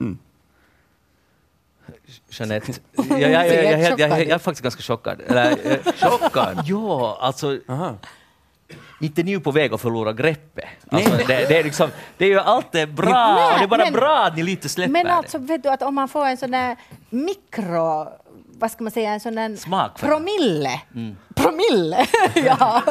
[0.00, 0.18] Mm.
[2.30, 2.72] Jeanette,
[3.08, 5.20] jag, jag, jag, jag, jag, är faktiskt ganska chockad.
[5.26, 6.62] Eller, eh, chockad?
[6.66, 7.58] Ja, alltså...
[7.68, 7.98] Aha
[9.00, 10.64] inte nu på väg att förlora greppet.
[10.90, 13.92] Alltså, det, det, är liksom, det är ju alltid bra, Nej, det är bara men,
[13.92, 15.04] bra att ni lite släpper det.
[15.04, 16.76] Men alltså, vet du, att om man får en sån där
[17.16, 18.08] mikro...
[18.58, 19.10] Vad ska man säga?
[19.10, 20.80] En sån där Smak för- promille.
[21.34, 22.82] Promille, ja.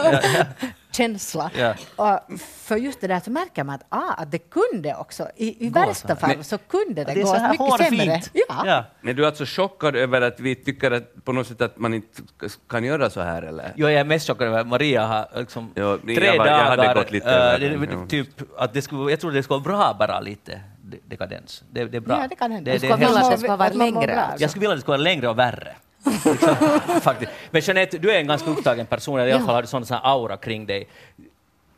[0.92, 1.52] Känsla.
[1.58, 1.74] Ja.
[1.96, 5.66] Och för just det där så märker man att, ah, att det kunde också, i,
[5.66, 8.22] i Gå värsta fall Men- så kunde det, det gå så här mycket sämre.
[8.34, 8.64] Ja.
[8.66, 8.84] Ja.
[9.02, 11.94] Men du är alltså chockad över att vi tycker att på något sätt att man
[11.94, 12.22] inte
[12.70, 13.74] kan göra så här eller?
[13.76, 16.76] Jo, jag är mest chockad över att Maria har liksom jag tre var- jag hade
[16.84, 19.78] dagar, gått lite eh, över det, typ, att det skulle, jag tror det skulle vara
[19.78, 20.62] bra bara lite
[21.08, 21.64] dekadens.
[21.72, 22.22] Det, det är bra.
[22.22, 22.72] Ja, det kan hända.
[22.72, 24.16] Det, Du det är skulle vilja att det ska vara längre, bra.
[24.22, 24.42] alltså.
[24.42, 25.76] Jag skulle vilja att det skulle vara längre och värre.
[26.26, 26.56] Liksom,
[27.02, 27.32] faktiskt.
[27.52, 29.86] Men Jeanette, du är en ganska upptagen person, eller i alla fall har du sån
[29.86, 30.88] sån här aura kring dig.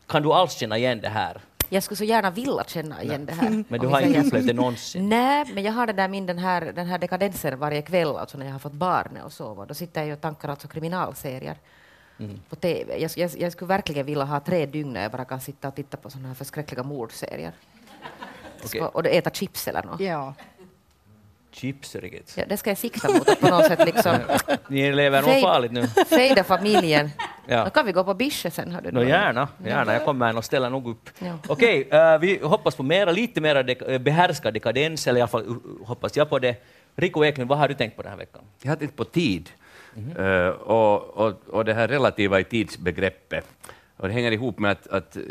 [0.06, 1.40] Kan du alls känna igen det här?
[1.68, 3.64] Jag skulle så gärna vilja känna igen det här.
[3.68, 5.08] Men du har inte upplevt det någonsin?
[5.08, 8.38] Nej, men jag har det där min, den här, den här dekadensen varje kväll, alltså
[8.38, 9.66] när jag har fått barnet och sova.
[9.66, 11.56] Då sitter jag och tankar alltså kriminalserier.
[12.48, 12.98] på TV.
[12.98, 15.74] Jag, jag, jag skulle verkligen vilja ha tre dygn när jag bara kan sitta och
[15.74, 17.52] titta på sådana här förskräckliga mordserier.
[18.64, 20.00] Ska- Och äta chips eller något.
[20.00, 20.34] Ja.
[21.52, 22.34] Chips riktigt.
[22.36, 24.16] Ja, det ska jag sikta mot, att på något sätt liksom
[24.68, 25.86] Ni lever nog farligt nu.
[25.86, 27.10] fejda familjen.
[27.46, 27.64] Ja.
[27.64, 28.72] Då kan vi gå på Bische sen.
[28.72, 29.92] Hör du No, gärna, gärna.
[29.92, 31.10] Jag kommer och ställer nog upp.
[31.18, 31.38] Ja.
[31.48, 35.28] Okej, eh, vi hoppas på mera, lite mera dek- eh, behärskad dekadens, eller i alla
[35.28, 36.56] fall uh, hoppas jag på det.
[36.96, 38.42] Rico Eklund, vad har du tänkt på den här veckan?
[38.62, 39.50] Jag hade inte på tid.
[40.18, 43.46] Eh, och, och, och det här relativa i tidsbegreppet.
[43.98, 45.22] Och det hänger ihop med att, att eh,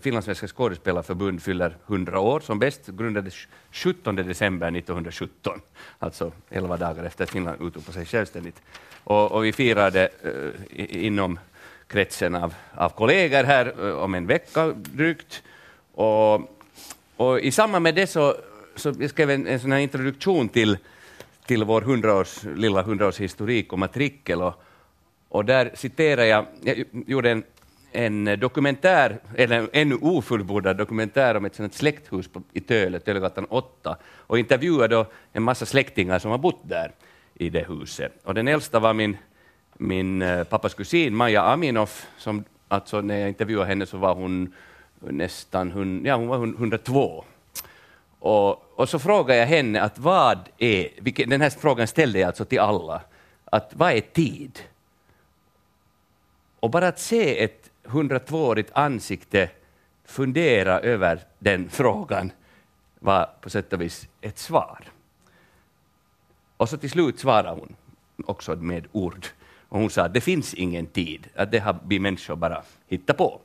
[0.00, 2.40] Finlandssvenska skådespelarförbund fyller 100 år.
[2.40, 3.34] Som bäst grundades
[3.72, 5.60] 17 december 1917,
[5.98, 8.62] alltså 11 dagar efter att Finland utropade sig självständigt.
[9.04, 11.38] Och, och vi firade eh, inom
[11.86, 15.42] kretsen av, av kollegor här eh, om en vecka drygt.
[15.92, 16.34] Och,
[17.16, 18.36] och i samband med det så,
[18.76, 20.78] så jag skrev en, en sån här introduktion till,
[21.46, 24.42] till vår 100-års, lilla hundraårshistorik och matrikel.
[24.42, 24.62] Och,
[25.28, 27.44] och där citerar jag, jag gjorde en,
[27.92, 33.00] en eh, dokumentär, eller en ännu ofullbordad dokumentär om ett sånt släkthus på, i Töle,
[33.00, 36.92] Tölegatan 8, och intervjuade då en massa släktingar som har bott där
[37.34, 38.12] i det huset.
[38.24, 39.16] Och den äldsta var min,
[39.74, 44.54] min eh, pappas kusin Maja Aminoff, som alltså när jag intervjuade henne så var hon
[45.00, 47.24] nästan ja, hon var 102.
[48.18, 52.26] Och, och så frågade jag henne att vad är, vilken, den här frågan ställde jag
[52.26, 53.02] alltså till alla,
[53.44, 54.58] att vad är tid?
[56.60, 59.50] Och bara att se ett 102-årigt ansikte
[60.04, 62.32] fundera över den frågan
[62.98, 64.84] var på sätt och vis ett svar.
[66.56, 67.76] Och så till slut svarade hon
[68.26, 69.26] också med ord.
[69.68, 73.16] Och hon sa att det finns ingen tid, att det har vi människor bara hittat
[73.16, 73.40] på.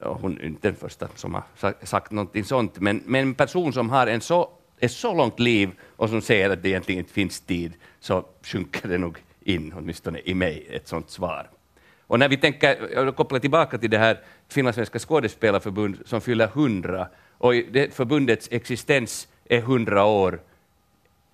[0.00, 3.72] Och hon är inte den första som har sagt någonting sånt, men, men en person
[3.72, 7.12] som har en så, ett så långt liv och som säger att det egentligen inte
[7.12, 11.50] finns tid, så sjunker det nog in, åtminstone i mig, ett sånt svar.
[12.06, 17.08] Och när vi tänker, jag kopplar tillbaka till det här Finlandssvenska skådespelarförbund som fyller 100,
[17.38, 20.40] och det förbundets existens är 100 år,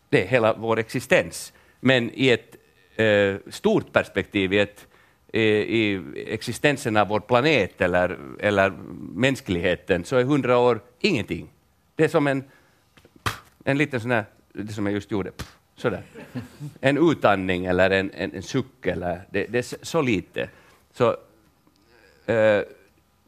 [0.08, 1.52] det är hela vår existens.
[1.80, 2.56] Men i ett
[2.96, 4.86] eh, stort perspektiv, i, ett,
[5.32, 8.72] eh, i existensen av vår planet eller, eller
[9.14, 11.48] mänskligheten, så är 100 år ingenting.
[11.94, 12.44] Det är som en,
[13.64, 15.30] en liten sån här, det som jag just gjorde,
[15.78, 16.02] sådär.
[16.80, 20.48] En utandning eller en, en, en suck, eller, det, det är så- lite.
[20.92, 21.10] Så,
[22.28, 22.62] uh,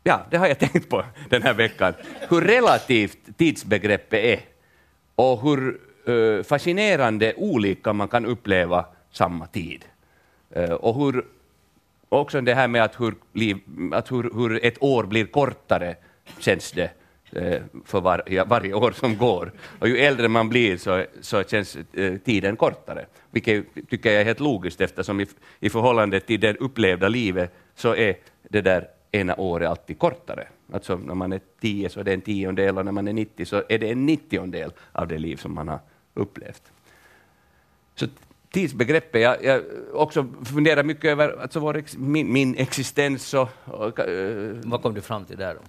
[0.02, 1.94] ja, det har jag tänkt på den här veckan.
[2.28, 4.40] Hur relativt tidsbegreppet är
[5.14, 9.84] och hur uh, fascinerande olika man kan uppleva samma tid.
[10.56, 11.24] Uh, och hur,
[12.08, 13.58] också det här med att, hur, liv,
[13.92, 15.96] att hur, hur ett år blir kortare,
[16.38, 16.90] känns det
[17.32, 19.52] Eh, för var, ja, varje år som går.
[19.78, 24.24] Och ju äldre man blir så, så känns eh, tiden kortare, vilket tycker jag är
[24.24, 25.26] helt logiskt eftersom i,
[25.60, 28.16] i förhållande till det upplevda livet så är
[28.48, 30.48] det där ena året alltid kortare.
[30.72, 33.44] Alltså när man är tio så är det en tiondel och när man är 90
[33.44, 35.78] så är det en nittiondel av det liv som man har
[36.14, 36.62] upplevt.
[37.94, 38.06] Så
[38.52, 39.62] tidsbegreppet, jag, jag
[39.92, 44.94] också funderar mycket över alltså vår, ex- min, min existens och, och eh, Vad kom
[44.94, 45.60] du fram till där då?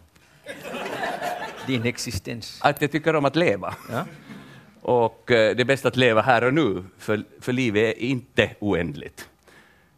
[1.67, 2.59] Din existens.
[2.61, 3.75] att jag tycker om att leva.
[3.91, 4.05] Ja?
[4.81, 8.49] Och eh, det är bäst att leva här och nu, för, för livet är inte
[8.59, 9.29] oändligt.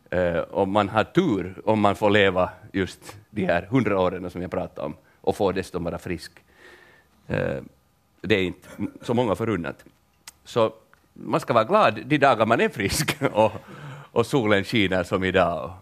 [0.09, 4.41] Eh, och man har tur om man får leva just de här hundra åren som
[4.41, 6.31] jag pratade om, och får dessutom vara frisk.
[7.27, 7.61] Eh,
[8.21, 8.69] det är inte
[9.01, 9.85] så många förunnat.
[10.43, 10.73] Så
[11.13, 13.51] man ska vara glad de dagar man är frisk och,
[14.11, 15.73] och solen skiner som idag.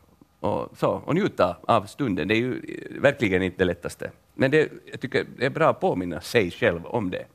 [0.41, 2.27] Och, så, och njuta av stunden.
[2.27, 2.61] Det är ju
[2.99, 4.11] verkligen inte det lättaste.
[4.33, 7.25] Men det, jag tycker det är bra att påminna sig själv om det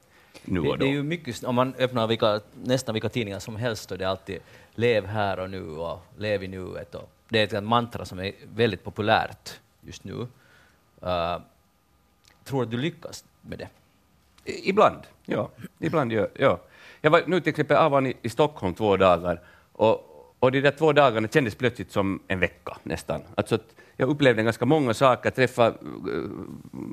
[0.44, 0.90] nu Det, och det då.
[0.90, 4.08] är ju mycket, om man öppnar vilka, nästan vilka tidningar som helst, och det är
[4.08, 4.38] alltid
[4.74, 6.94] lev här och nu och lev i nuet.
[6.94, 10.12] Och det är ett mantra som är väldigt populärt just nu.
[10.12, 11.38] Uh,
[12.44, 13.68] tror du du lyckas med det?
[14.52, 15.50] I- Ibland, ja.
[15.78, 16.60] Ibland gör, ja.
[17.00, 19.40] Jag var nu till exempel var i, i Stockholm två dagar
[19.72, 20.15] och,
[20.46, 23.20] och de där två dagarna kändes plötsligt som en vecka nästan.
[23.34, 23.58] Alltså
[23.96, 25.76] jag upplevde ganska många saker, träffade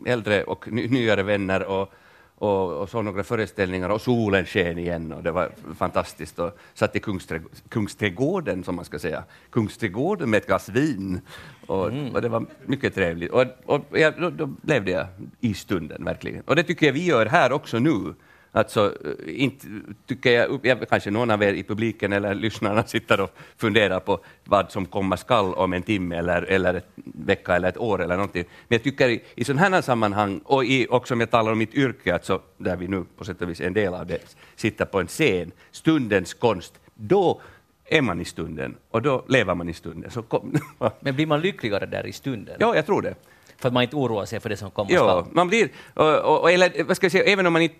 [0.06, 1.94] eh, äldre och ny, nyare vänner och,
[2.36, 6.40] och, och såg några föreställningar och solen sken igen och det var fantastiskt.
[6.40, 11.22] Och satt i Kungsträdg- Kungsträdgården, som man ska säga, Kungsträdgården med ett glas vin
[11.68, 13.32] och, och det var mycket trevligt.
[13.32, 15.08] Och, och jag, då, då blev det
[15.40, 16.42] i stunden verkligen.
[16.42, 18.14] Och det tycker jag vi gör här också nu.
[18.56, 19.68] Alltså, eh, inte
[20.06, 24.20] tycker jag, jag, kanske någon av er i publiken eller lyssnarna sitter och funderar på
[24.44, 26.82] vad som komma skall om en timme eller, eller en
[27.26, 28.46] vecka eller ett år eller någonting.
[28.68, 31.58] Men jag tycker i, i sådana här sammanhang, och i, också om jag talar om
[31.58, 34.86] mitt yrke, alltså, där vi nu på sätt och vis en del av det, sitter
[34.86, 37.42] på en scen, stundens konst, då
[37.86, 40.12] är man i stunden och då lever man i stunden.
[40.12, 40.56] Så kom,
[41.00, 42.56] Men blir man lyckligare där i stunden?
[42.60, 43.16] ja, jag tror det.
[43.64, 46.42] För att man inte oroar sig för det som komma Ja, man blir, och, och,
[46.42, 47.76] och, eller vad ska jag säga, även om man inte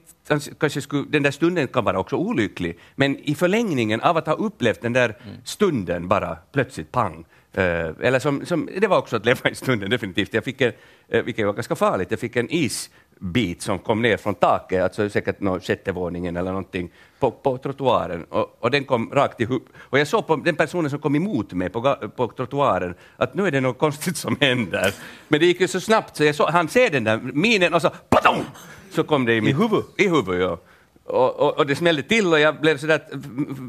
[0.60, 4.34] kanske skulle, den där stunden kan vara också olycklig, men i förlängningen av att ha
[4.34, 7.64] upplevt den där stunden bara plötsligt pang, eh,
[8.02, 10.34] eller som, som, det var också att leva i stunden definitivt.
[10.34, 10.72] Jag fick en,
[11.08, 15.10] eh, vilket var ganska farligt, jag fick en isbit som kom ner från taket, alltså
[15.10, 16.90] säkert nå sjätte våningen eller någonting,
[17.24, 19.68] på, på trottoaren och, och den kom rakt i huvudet.
[19.80, 23.48] Och jag såg på den personen som kom emot mig på, på trottoaren att nu
[23.48, 24.94] är det något konstigt som händer.
[25.28, 27.82] Men det gick ju så snabbt så jag såg, han ser den där minen och
[27.82, 28.46] så patong!
[28.92, 29.86] Så kom det i, mitt, huvudet?
[29.98, 30.58] I huvudet, ja.
[31.04, 33.02] Och, och, och det smällde till och jag blev sådär,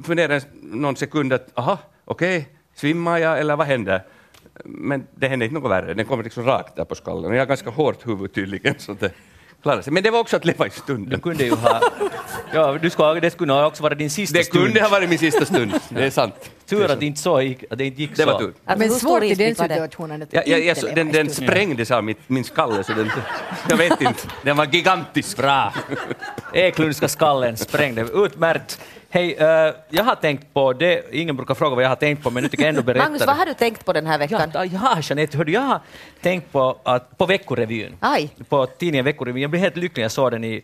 [0.07, 4.03] funderade någon sekund att aha, okej, svimmar jag eller vad händer?
[4.65, 7.41] Men det hände inte något värre, den kom liksom rakt där på skallen och jag
[7.41, 9.13] har ganska hårt huvud tydligen så det
[9.65, 9.93] klarade sig.
[9.93, 11.21] Men det var också att leva i Du stunden.
[11.21, 11.81] kunde ju ha...
[12.53, 14.65] Ja, du skulle, det skulle nog också vara din sista Det stund.
[14.65, 16.35] kunde ha varit min sista stund, det är sant.
[16.67, 18.27] Tur att det inte, så gick, att det inte gick Det så.
[18.33, 18.53] var tur.
[18.65, 19.55] Alltså, Men svårt i den det?
[19.55, 23.11] situationen att jag, jag, inte så- den, den sprängdes av mitt, min skalle, så den,
[23.71, 25.37] jag vet inte, den var gigantisk.
[25.37, 25.73] Bra!
[26.53, 28.03] Eklundska skallen sprängde.
[28.15, 28.81] Utmärkt!
[29.15, 32.31] Hej, eh, jag har tänkt på det, ingen brukar fråga vad jag har tänkt på,
[32.31, 34.51] men nu tycker jag ändå berätta Magnus, vad har du tänkt på den här veckan?
[34.55, 35.81] Ja, ja Jeanette, hördu, jag har
[36.23, 37.97] tänkt på, att, på Veckorevyn.
[38.01, 38.31] Aj.
[38.49, 39.43] På tidningen Veckorevyn.
[39.43, 40.63] Jag blev helt lycklig när jag såg den i,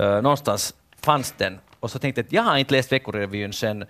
[0.00, 1.58] uh, någonstans fanns den.
[1.80, 3.84] Och så tänkte jag att jag har inte läst Veckorevyn sedan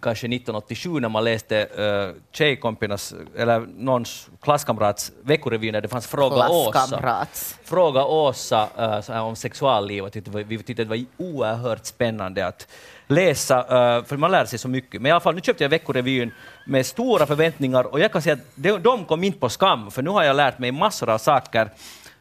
[0.00, 6.48] kanske 1987 när man läste uh, tjejkompinas, eller någons klasskamrats Veckorevy när det fanns Fråga
[6.48, 7.26] Åsa.
[7.64, 8.68] Fråga Åsa
[9.08, 10.04] uh, om sexualliv
[10.46, 12.68] vi tyckte det var oerhört spännande att
[13.10, 15.02] läsa, uh, för man lär sig så mycket.
[15.02, 16.32] Men i alla fall, nu köpte jag Veckorevyn
[16.64, 20.02] med stora förväntningar och jag kan säga att de, de kom inte på skam, för
[20.02, 21.70] nu har jag lärt mig massor av saker.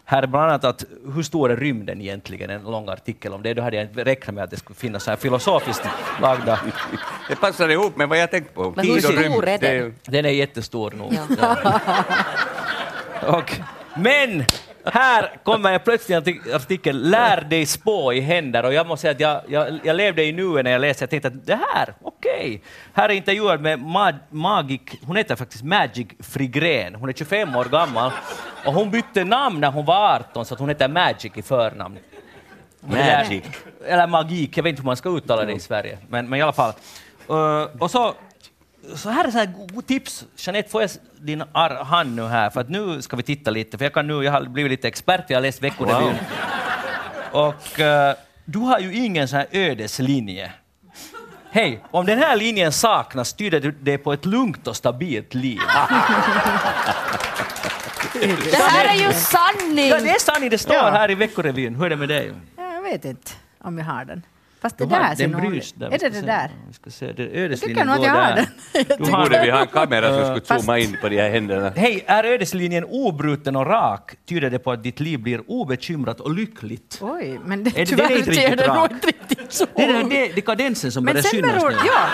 [0.06, 3.54] Här är bland annat att hur stor är rymden egentligen, en lång artikel om det.
[3.54, 5.84] Då hade jag inte räknat med att det skulle finnas så här filosofiskt
[6.22, 6.60] lagda.
[7.30, 8.74] Det passar ihop med vad jag tänkt på.
[8.76, 9.96] Men hur stor är den?
[10.06, 11.18] Den är jättestor nog.
[11.40, 11.56] Ja.
[13.38, 13.56] Och,
[13.96, 14.46] men
[14.86, 18.66] här kommer jag plötsligt en artikel, lär dig spå i händer.
[18.66, 21.04] Och jag måste säga att jag, jag, jag levde i nuet när jag läste.
[21.04, 22.62] Jag tänkte att det här, okej.
[22.94, 26.96] Här är intervjuad med Mag, Magic, hon heter faktiskt Magic Frigren.
[26.96, 28.12] Hon är 25 år gammal.
[28.66, 31.98] Och hon bytte namn när hon var 18 så att hon heter Magic i förnamn.
[32.82, 33.44] Magic.
[33.86, 35.98] Eller magik, jag vet inte hur man ska uttala det i Sverige.
[36.10, 36.74] Men, men i alla fall.
[37.30, 38.14] Uh, och så,
[38.96, 40.26] så här är så här tips.
[40.38, 40.90] Jeanette, får jag
[41.20, 42.50] din ar- hand nu här?
[42.50, 43.78] För att nu ska vi titta lite.
[43.78, 46.16] För jag, kan nu, jag har blivit lite expert, för jag har läst Veckorevyn.
[47.32, 47.86] Och uh,
[48.46, 50.52] du har ju ingen sån här ödeslinje.
[51.52, 55.60] Hej, om den här linjen saknas tyder du det på ett lugnt och stabilt liv.
[58.52, 59.88] Det här är ju sanning!
[59.90, 60.90] Ja, det är sanning, det står Ja.
[60.90, 61.76] här i Veckorevyn.
[61.76, 62.34] Hur är det med dig?
[62.58, 64.24] Ja, jag vet inte om jag har den.
[64.62, 65.44] Fast det har- där ser nog...
[65.46, 66.26] Är det det se.
[66.26, 66.52] där?
[66.68, 68.46] Vi ska se, det, ödeslinjen går där.
[69.12, 71.70] har borde vi ha en kamera som skulle Fast- zooma in på de här händerna.
[71.76, 76.34] Hej, är ödeslinjen obruten och rak tyder det på att ditt liv blir obekymrat och
[76.36, 77.00] lyckligt.
[77.02, 79.66] Oj, men det, det- det är tyvärr inte ser riktigt det nog inte riktigt så
[79.76, 81.76] Det är den dekadensen som Men börjar synas beror, nu.
[81.86, 82.08] ja,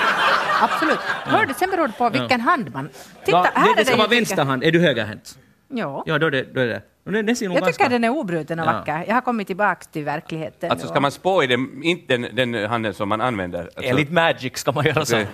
[0.61, 0.99] absolut.
[1.23, 2.89] Hör du, sen beror det på vilken hand man...
[3.25, 4.63] Titta, Ja, här det, det är ska vara vänster hand.
[4.63, 5.37] Är du högerhänt?
[5.69, 6.03] Ja.
[6.05, 6.53] Ja, då är det.
[6.53, 6.81] Då är det.
[7.03, 7.83] Den, den ser nog Jag ganska...
[7.83, 8.71] tycker den är obruten och Ja.
[8.71, 9.03] vacker.
[9.07, 10.71] Jag har kommit tillbaka till verkligheten.
[10.71, 13.59] Alltså ska man spå i den, inte den, den handen som man använder?
[13.63, 15.15] Alltså, Enligt Magic ska man göra så.
[15.15, 15.27] Okej.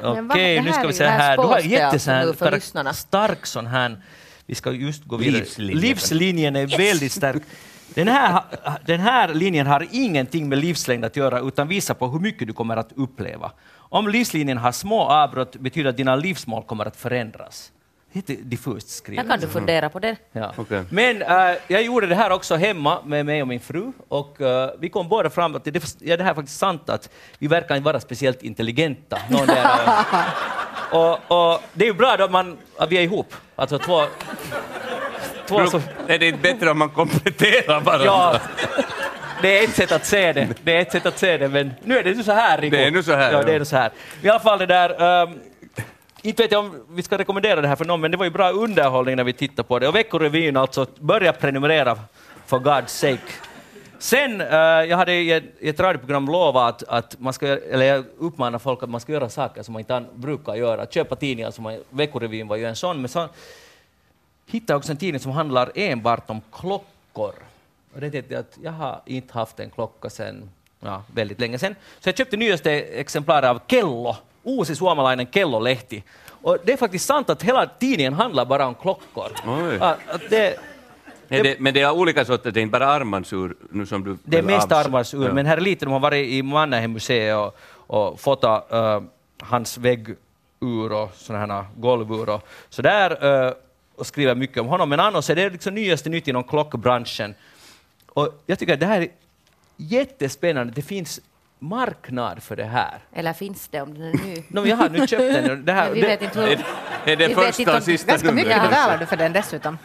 [0.00, 1.36] Okej, Men vad- det nu ska vi är- se här här.
[1.36, 2.92] Du har spås det jätte så här nu för karak- lyssnarna.
[2.92, 4.02] stark sån här...
[4.46, 5.38] Vi ska just gå vidare.
[5.40, 5.78] Livslinjen.
[5.80, 7.42] Livslinjen är väldigt stark.
[7.94, 8.42] Den här,
[8.86, 12.52] den här linjen har ingenting med livslängd att göra utan visar på hur mycket du
[12.52, 13.52] kommer att uppleva.
[13.74, 17.72] Om livslinjen har små avbrott betyder att dina livsmål kommer att förändras.
[18.12, 19.24] Det är lite diffust skrivet.
[19.24, 20.16] Här kan du fundera på det.
[20.32, 20.52] Ja.
[20.56, 20.82] Okej.
[20.90, 24.70] Men äh, jag gjorde det här också hemma med mig och min fru och äh,
[24.78, 27.76] vi kom båda fram att det, ja, det här är faktiskt sant att vi verkar
[27.76, 29.18] inte vara speciellt intelligenta.
[29.30, 29.68] Någon där,
[30.92, 33.34] och, och det är ju bra då man, att vi är ihop.
[33.56, 34.02] Alltså två...
[35.46, 38.04] två som, Är det inte bättre om man kompletterar bara?
[38.04, 38.40] ja,
[39.42, 40.48] det är ett sätt att se det.
[40.62, 42.76] Det är ett sätt att se det, men nu är det så här, Rico.
[42.76, 43.90] Det är nu så här, Ja, det är nu så här.
[44.22, 45.22] I alla fall det där...
[45.22, 45.38] ehm,
[46.22, 48.30] inte vet jag om vi ska rekommendera det här för någon, men det var ju
[48.30, 49.88] bra underhållning när vi tittade på det.
[49.88, 51.98] Och Veckorevyn alltså, börja prenumerera
[52.46, 53.32] for God's sake.
[53.98, 54.56] Sen, uh,
[54.88, 58.04] jag hade i ett, i ett radioprogram lovat att, att man ska, göra- eller jag
[58.18, 60.86] uppmanar folk att man ska göra saker som man inte brukar göra.
[60.86, 63.28] Köpa tidningar, som man, Veckorevyn var ju en sån, men så
[64.46, 67.34] hittade jag också en tidning som handlar enbart om klockor.
[67.94, 70.50] Och det tänkte jag att jag har inte haft en klocka sen
[70.80, 71.74] ja, väldigt länge sen.
[72.00, 74.16] Så jag köpte nyaste exemplaret av Kello,
[74.48, 76.02] Uusi suomalainen kellolehti.
[76.42, 79.30] Och det är faktiskt sant att hela tidningen handlar bara om klockor.
[79.80, 80.58] Att det,
[81.28, 84.16] Är det, men det är olika sorter, det är inte bara armbandsur nu som du...
[84.24, 85.32] det är mest armbandsur, Ja.
[85.32, 87.56] men här är lite, de har varit i Mannerheim museet och,
[87.96, 89.00] och fotat uh,
[89.40, 93.52] hans väggur och sådana här golvur och så där eh,
[93.96, 94.88] och skriver mycket om honom.
[94.88, 97.34] Men annars är det liksom nyaste nytt inom klockbranschen.
[98.06, 99.08] Och jag tycker att det här är
[99.76, 100.72] jättespännande.
[100.76, 101.20] Det finns
[101.58, 102.98] marknad för det här.
[103.12, 104.42] Eller finns det om den är ny?
[104.48, 105.64] No, jag har nu köpt den.
[105.64, 106.64] Det här, vi vet inte hur...
[107.04, 109.78] Är, det Vi första och sista Ganska mycket betalar du för den dessutom.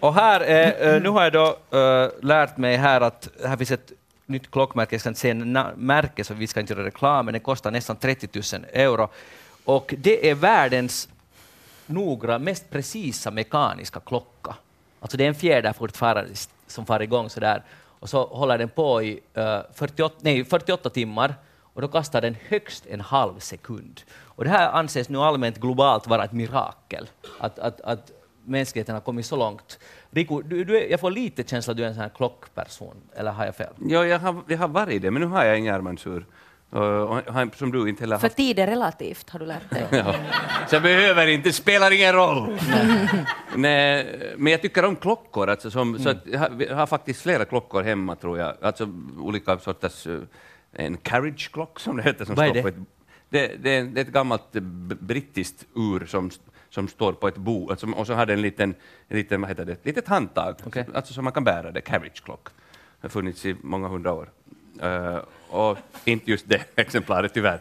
[0.00, 3.70] Och här är, eh, nu har jag då eh, lärt mig här att här finns
[3.70, 3.92] ett
[4.26, 5.34] nytt klockmärke, jag ska inte säga
[5.76, 9.08] märke så vi ska inte göra reklam, men det kostar nästan 30 000 euro.
[9.64, 11.08] Och det är världens
[11.86, 14.54] noggranna, mest precisa mekaniska klocka.
[15.00, 16.30] Alltså det är en fjäder fortfarande
[16.66, 17.62] som far igång sådär
[18.00, 21.34] och så håller den på i eh, uh, 48, nej, 48 timmar
[21.78, 24.00] och då kastar den högst en halv sekund.
[24.24, 27.08] Och det här anses nu allmänt globalt vara ett mirakel,
[27.40, 28.12] att, att, att
[28.44, 29.78] mänskligheten har kommit så långt.
[30.10, 33.30] Riku, du, du jag får lite känsla att du är en sån här klockperson, eller
[33.30, 33.72] har jag fel?
[33.86, 36.26] Ja, jag har, jag har varit det, men nu har jag ingen armbandsur.
[36.70, 39.86] Och, och, har- som du inte heller För tid är relativt, har du lärt dig.
[39.90, 40.14] Ja.
[40.68, 42.58] Så jag behöver inte, spelar ingen roll.
[43.56, 47.22] Nej, men jag tycker om klockor, alltså som, så att jag, har, jag har faktiskt
[47.22, 48.54] flera klockor hemma tror jag.
[48.62, 50.18] Alltså olika sorters, eh,
[50.72, 52.24] en carriage clock som det heter.
[52.24, 52.62] Som Vad är står det?
[52.62, 52.74] På ett,
[53.28, 54.62] det, det, är, det är ett gammalt eh,
[55.00, 56.30] brittiskt ur som,
[56.70, 58.74] som står på ett bo, alltså, och så har det en liten,
[59.08, 60.86] en liten vad heter det, ett litet handtag, Okej.
[60.94, 62.48] alltså som man kan bära det, carriage clock.
[63.00, 64.30] Det har funnits i många hundra år.
[64.82, 65.18] Eh,
[65.50, 67.60] och inte just det exemplaret tyvärr.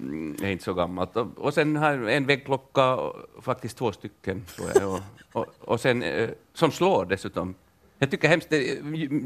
[0.00, 1.16] Mm, är inte så gammalt.
[1.16, 2.98] Och, och sen har en väggklocka,
[3.42, 4.92] faktiskt två stycken, tror jag.
[4.92, 5.00] Och,
[5.32, 7.54] och, och sen, eh, som slår dessutom.
[7.98, 8.78] Jag tycker hemskt, det-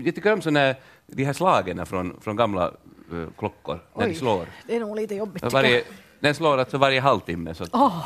[0.04, 0.74] jag tycker om såna,
[1.06, 2.64] de här slagen från, från gamla
[3.12, 4.46] eh, klockor, när de Oj, slår.
[4.66, 5.52] Det är nog lite jobbigt.
[5.52, 5.84] Varje,
[6.20, 7.54] den slår alltså varje halvtimme.
[7.54, 8.04] Så att, ja.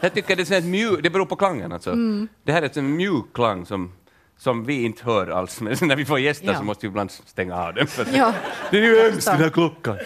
[0.00, 1.90] Jag tycker det är mjuk, det beror på klangen alltså.
[1.90, 2.28] Mm.
[2.42, 3.92] Det här är en mjuk klang som,
[4.38, 6.58] som vi inte hör alls, men när vi får gäster Ja.
[6.58, 7.86] så måste vi ibland stänga av den.
[7.86, 8.34] För Ja.
[8.70, 9.98] Det är ju hemskt den här klockan.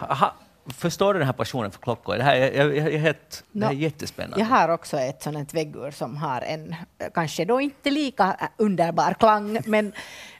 [0.00, 0.34] Aha,
[0.76, 2.16] förstår du den här passionen för klockor?
[2.16, 4.38] Det här är, jag, jag, helt, det här är jättespännande.
[4.38, 6.74] Jag har också ett sånt väggur som har en,
[7.14, 9.92] kanske då inte lika underbar klang, men,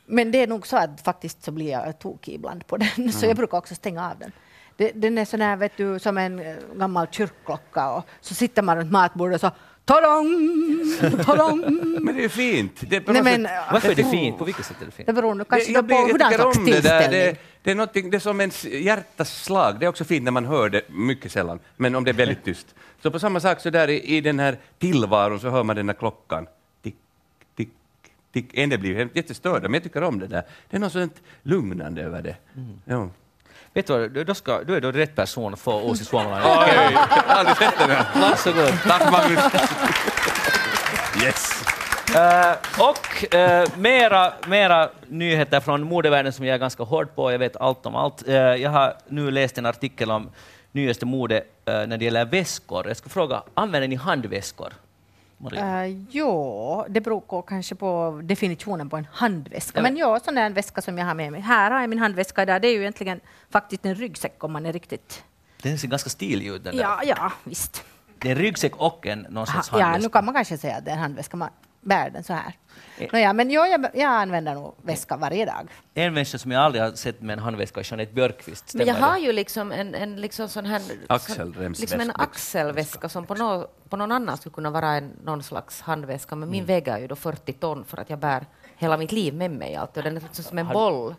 [0.07, 3.27] men det är nog så att faktiskt så blir jag tokig ibland på den, så
[3.27, 4.33] jag brukar också stänga av den.
[4.77, 8.77] Det, den är sån här, vet du, som en gammal kyrkklocka och så sitter man
[8.77, 9.51] runt matbordet och så
[9.85, 10.27] tadang,
[11.25, 11.61] tadang.
[12.01, 12.73] Men det är ju fint.
[12.90, 14.38] Det är på Nej, något men, sätt- Varför är det fint?
[14.38, 15.07] På vilket sätt är det fint?
[15.07, 16.71] Det beror nog kanske Det- jag, då blir- på jag hurdan tycker slags om det
[16.71, 16.81] där.
[16.81, 17.21] tillställning.
[17.21, 19.81] Det, det, är någonting, det är som ens hjärtas slag.
[19.81, 22.45] Det är också fint när man hör det mycket sällan, men om det är väldigt
[22.49, 22.75] tyst.
[23.03, 25.88] Så på samma sak så där i, i den här tillvaron så hör man den
[25.88, 26.47] här klockan.
[26.83, 26.97] Tick,
[27.57, 27.68] tick,
[28.33, 28.51] tick.
[28.59, 30.42] En del blir ju jättestörda, men jag tycker om det där.
[30.71, 32.37] Det är något sånt lugnande över det.
[32.85, 33.09] Ja.
[33.75, 36.51] Vet du vad, du, då ska, du är då rätt person Åsi Suomalainen.
[36.51, 38.07] Oj, jag har aldrig sett den här.
[38.21, 38.73] Varsågod.
[38.83, 39.41] Tack Magnus.
[41.25, 41.65] Yes.
[42.15, 47.33] Eh, och eh, mera, mera nyheter från modevärlden som jag är ganska hård på.
[47.33, 48.29] Jag vet allt om allt.
[48.29, 50.31] Eh, jag har nu läst en artikel om
[50.73, 52.89] nyaste mode när det gäller väskor.
[52.89, 54.73] Jag ska fråga, använder ni handväskor?
[55.43, 55.87] Maria?
[55.87, 59.79] Uh, jo, det beror kanske på definitionen på en handväska.
[59.79, 61.41] Ja, men ja, sån där en väska som jag har med mig.
[61.41, 62.63] Här har jag min handväska idag.
[62.63, 65.25] Det är ju egentligen faktiskt en ryggsäck om man är riktigt...
[65.63, 66.65] Den ser ganska stilig ut.
[66.65, 66.83] Den där.
[66.83, 67.85] Ja, ja, visst.
[68.19, 70.11] Det är en ryggsäck och en någon Ha, sorts ja, nu handväska.
[70.11, 71.37] kan man kanske säga att det är en handväska.
[71.37, 71.51] Man
[71.83, 72.53] bär den så här.
[72.99, 73.09] Eh.
[73.12, 75.68] Nåja, men ja, jag, jag använder nog väska varje dag.
[75.95, 78.75] En människa som jag aldrig har sett med en handväska är Jeanette Björkqvist.
[78.75, 79.21] Men jag har det?
[79.21, 80.83] ju liksom en, en liksom sån här...
[81.07, 81.97] Axelremsväska.
[81.97, 85.81] Liksom en axelväska som på, nå, på någon annan skulle kunna vara en, någon slags
[85.81, 86.51] handväska, men Mm.
[86.53, 89.77] min väger ju då 40 ton för att jag bär hela mitt liv med mig
[89.77, 89.97] alltid.
[89.99, 91.14] Och den är liksom som en Har- boll,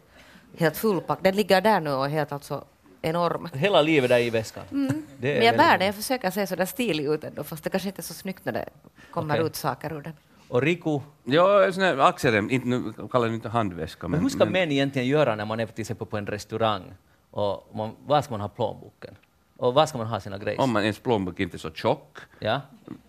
[0.57, 1.23] helt fullpackad.
[1.23, 2.63] Den ligger där nu och är helt alltså
[3.01, 3.49] enorm.
[3.53, 4.63] Hela livet där i väskan.
[4.69, 5.03] Det är Mm.
[5.37, 7.89] Men jag bär den, jag försöker se så där stilig ut ändå, fast det kanske
[7.89, 8.69] inte är så snyggt när det
[9.11, 9.45] kommer Okej.
[9.45, 10.13] ut saker ur den.
[10.47, 14.07] Och Riku, Ja, sån här axelrem, inte, nu kallar det inte handväska.
[14.07, 16.83] men hur ska män egentligen göra när man är till exempel på en restaurang
[17.31, 19.15] och man, var ska man ha plånboken?
[19.57, 20.61] Och var ska man ha sina grejer?
[20.61, 22.61] Om man ens plånbok inte är så tjock, Ja?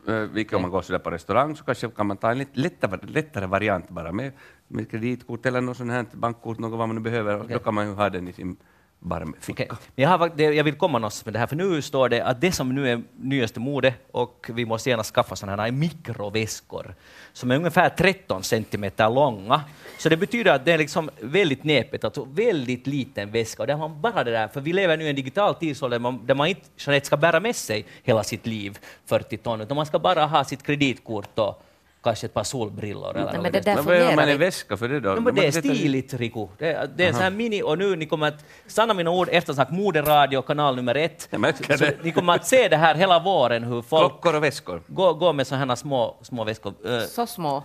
[0.09, 2.61] eh, vilket om man går sådär på restaurang, så kanske kan man ta en lite
[2.61, 4.33] lättare, lättare variant bara med,
[4.69, 7.41] med kreditkort eller något sånt här bankkort, något vad man nu behöver.
[7.41, 7.53] Okej.
[7.53, 8.57] Då kan man ju ha den i sin
[9.05, 9.65] barmficka.
[9.65, 9.79] Okej.
[9.95, 12.53] Jag, har, jag vill komma någonstans med det här, för nu står det att det
[12.53, 16.95] som nu är nyaste mode, och vi måste gärna skaffa sådana här mikroväskor,
[17.33, 19.61] som är ungefär 13 centimeter långa.
[19.99, 23.63] Så det betyder att det är liksom väldigt näpet, alltså väldigt liten väska.
[23.63, 25.99] Och där har man bara det där, för vi lever nu i en digital tidsålder
[25.99, 29.61] där man, där man inte Jeanette, ska bära med sig hela sitt liv 40 ton,
[29.61, 31.63] utan man ska bara ha sitt kreditkort och
[32.05, 33.17] kanske ett par solbrillor.
[33.17, 35.11] Eller Nej, men det där Men vad gör man en väska för det då?
[35.15, 36.47] No, men det är stiligt, Riku.
[36.59, 39.11] Det är, det är en sån här mini, och nu ni kommer att, sanna mina
[39.11, 41.29] ord, eftersnack moderadio, kanal nummer ett.
[41.31, 41.37] Så
[41.77, 42.05] det.
[42.05, 44.83] ni kommer att se det här hela våren, hur folk Klockor och väskor.
[44.87, 46.75] går, går med sådana här små, små väskor.
[47.07, 47.63] Så små,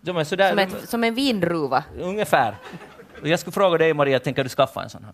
[0.00, 1.84] De är sådär, som, ett, som en vindruva.
[2.00, 2.56] ungefär.
[3.20, 5.12] Och jag skulle fråga dig, Maria, tänker du skaffa en sån här?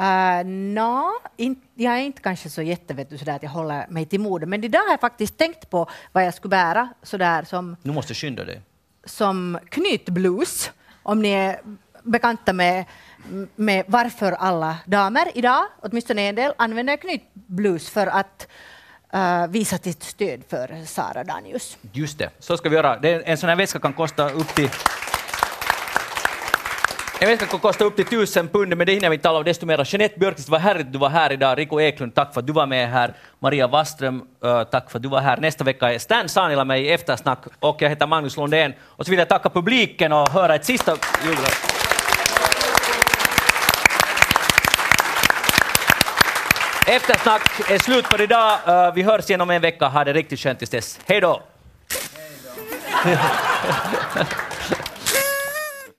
[0.00, 4.06] Uh, Nå, in, jag är inte kanske så jättevet du, sådär att jag håller mig
[4.06, 7.76] till mode, men idag har jag faktiskt tänkt på vad jag skulle bära sådär som,
[7.82, 8.60] Nu måste skynda dig.
[9.04, 10.70] som knytblus,
[11.02, 11.60] om ni är
[12.02, 12.84] bekanta med,
[13.56, 18.48] med varför alla damer idag, åtminstone en del, använder knytblus för att
[19.14, 21.78] uh, visa sitt stöd för Sara Danius.
[21.92, 22.98] Just det, så ska vi göra.
[22.98, 24.70] Det en sån här väska kan kosta upp till
[27.18, 29.44] en väska kan kosta upp till tusen pund, men det hinner vi inte tala om
[29.44, 29.84] desto mer.
[29.84, 31.58] Jeanette Björkqvist, vad härligt att du var här idag.
[31.58, 33.14] Rico Eklund, tack för att du var med här.
[33.38, 34.22] Maria Wasström,
[34.70, 35.36] tack för att du var här.
[35.36, 38.72] Nästa vecka är Stan Sanila med i Eftersnack och jag heter Magnus Lundén.
[38.80, 41.72] Och så vill jag tacka publiken och höra ett sista julglas.
[46.86, 48.58] Eftersnack är slut för idag.
[48.94, 49.88] Vi hörs igen om en vecka.
[49.88, 51.00] Ha det riktigt skönt tills dess.
[51.06, 51.42] Hej då!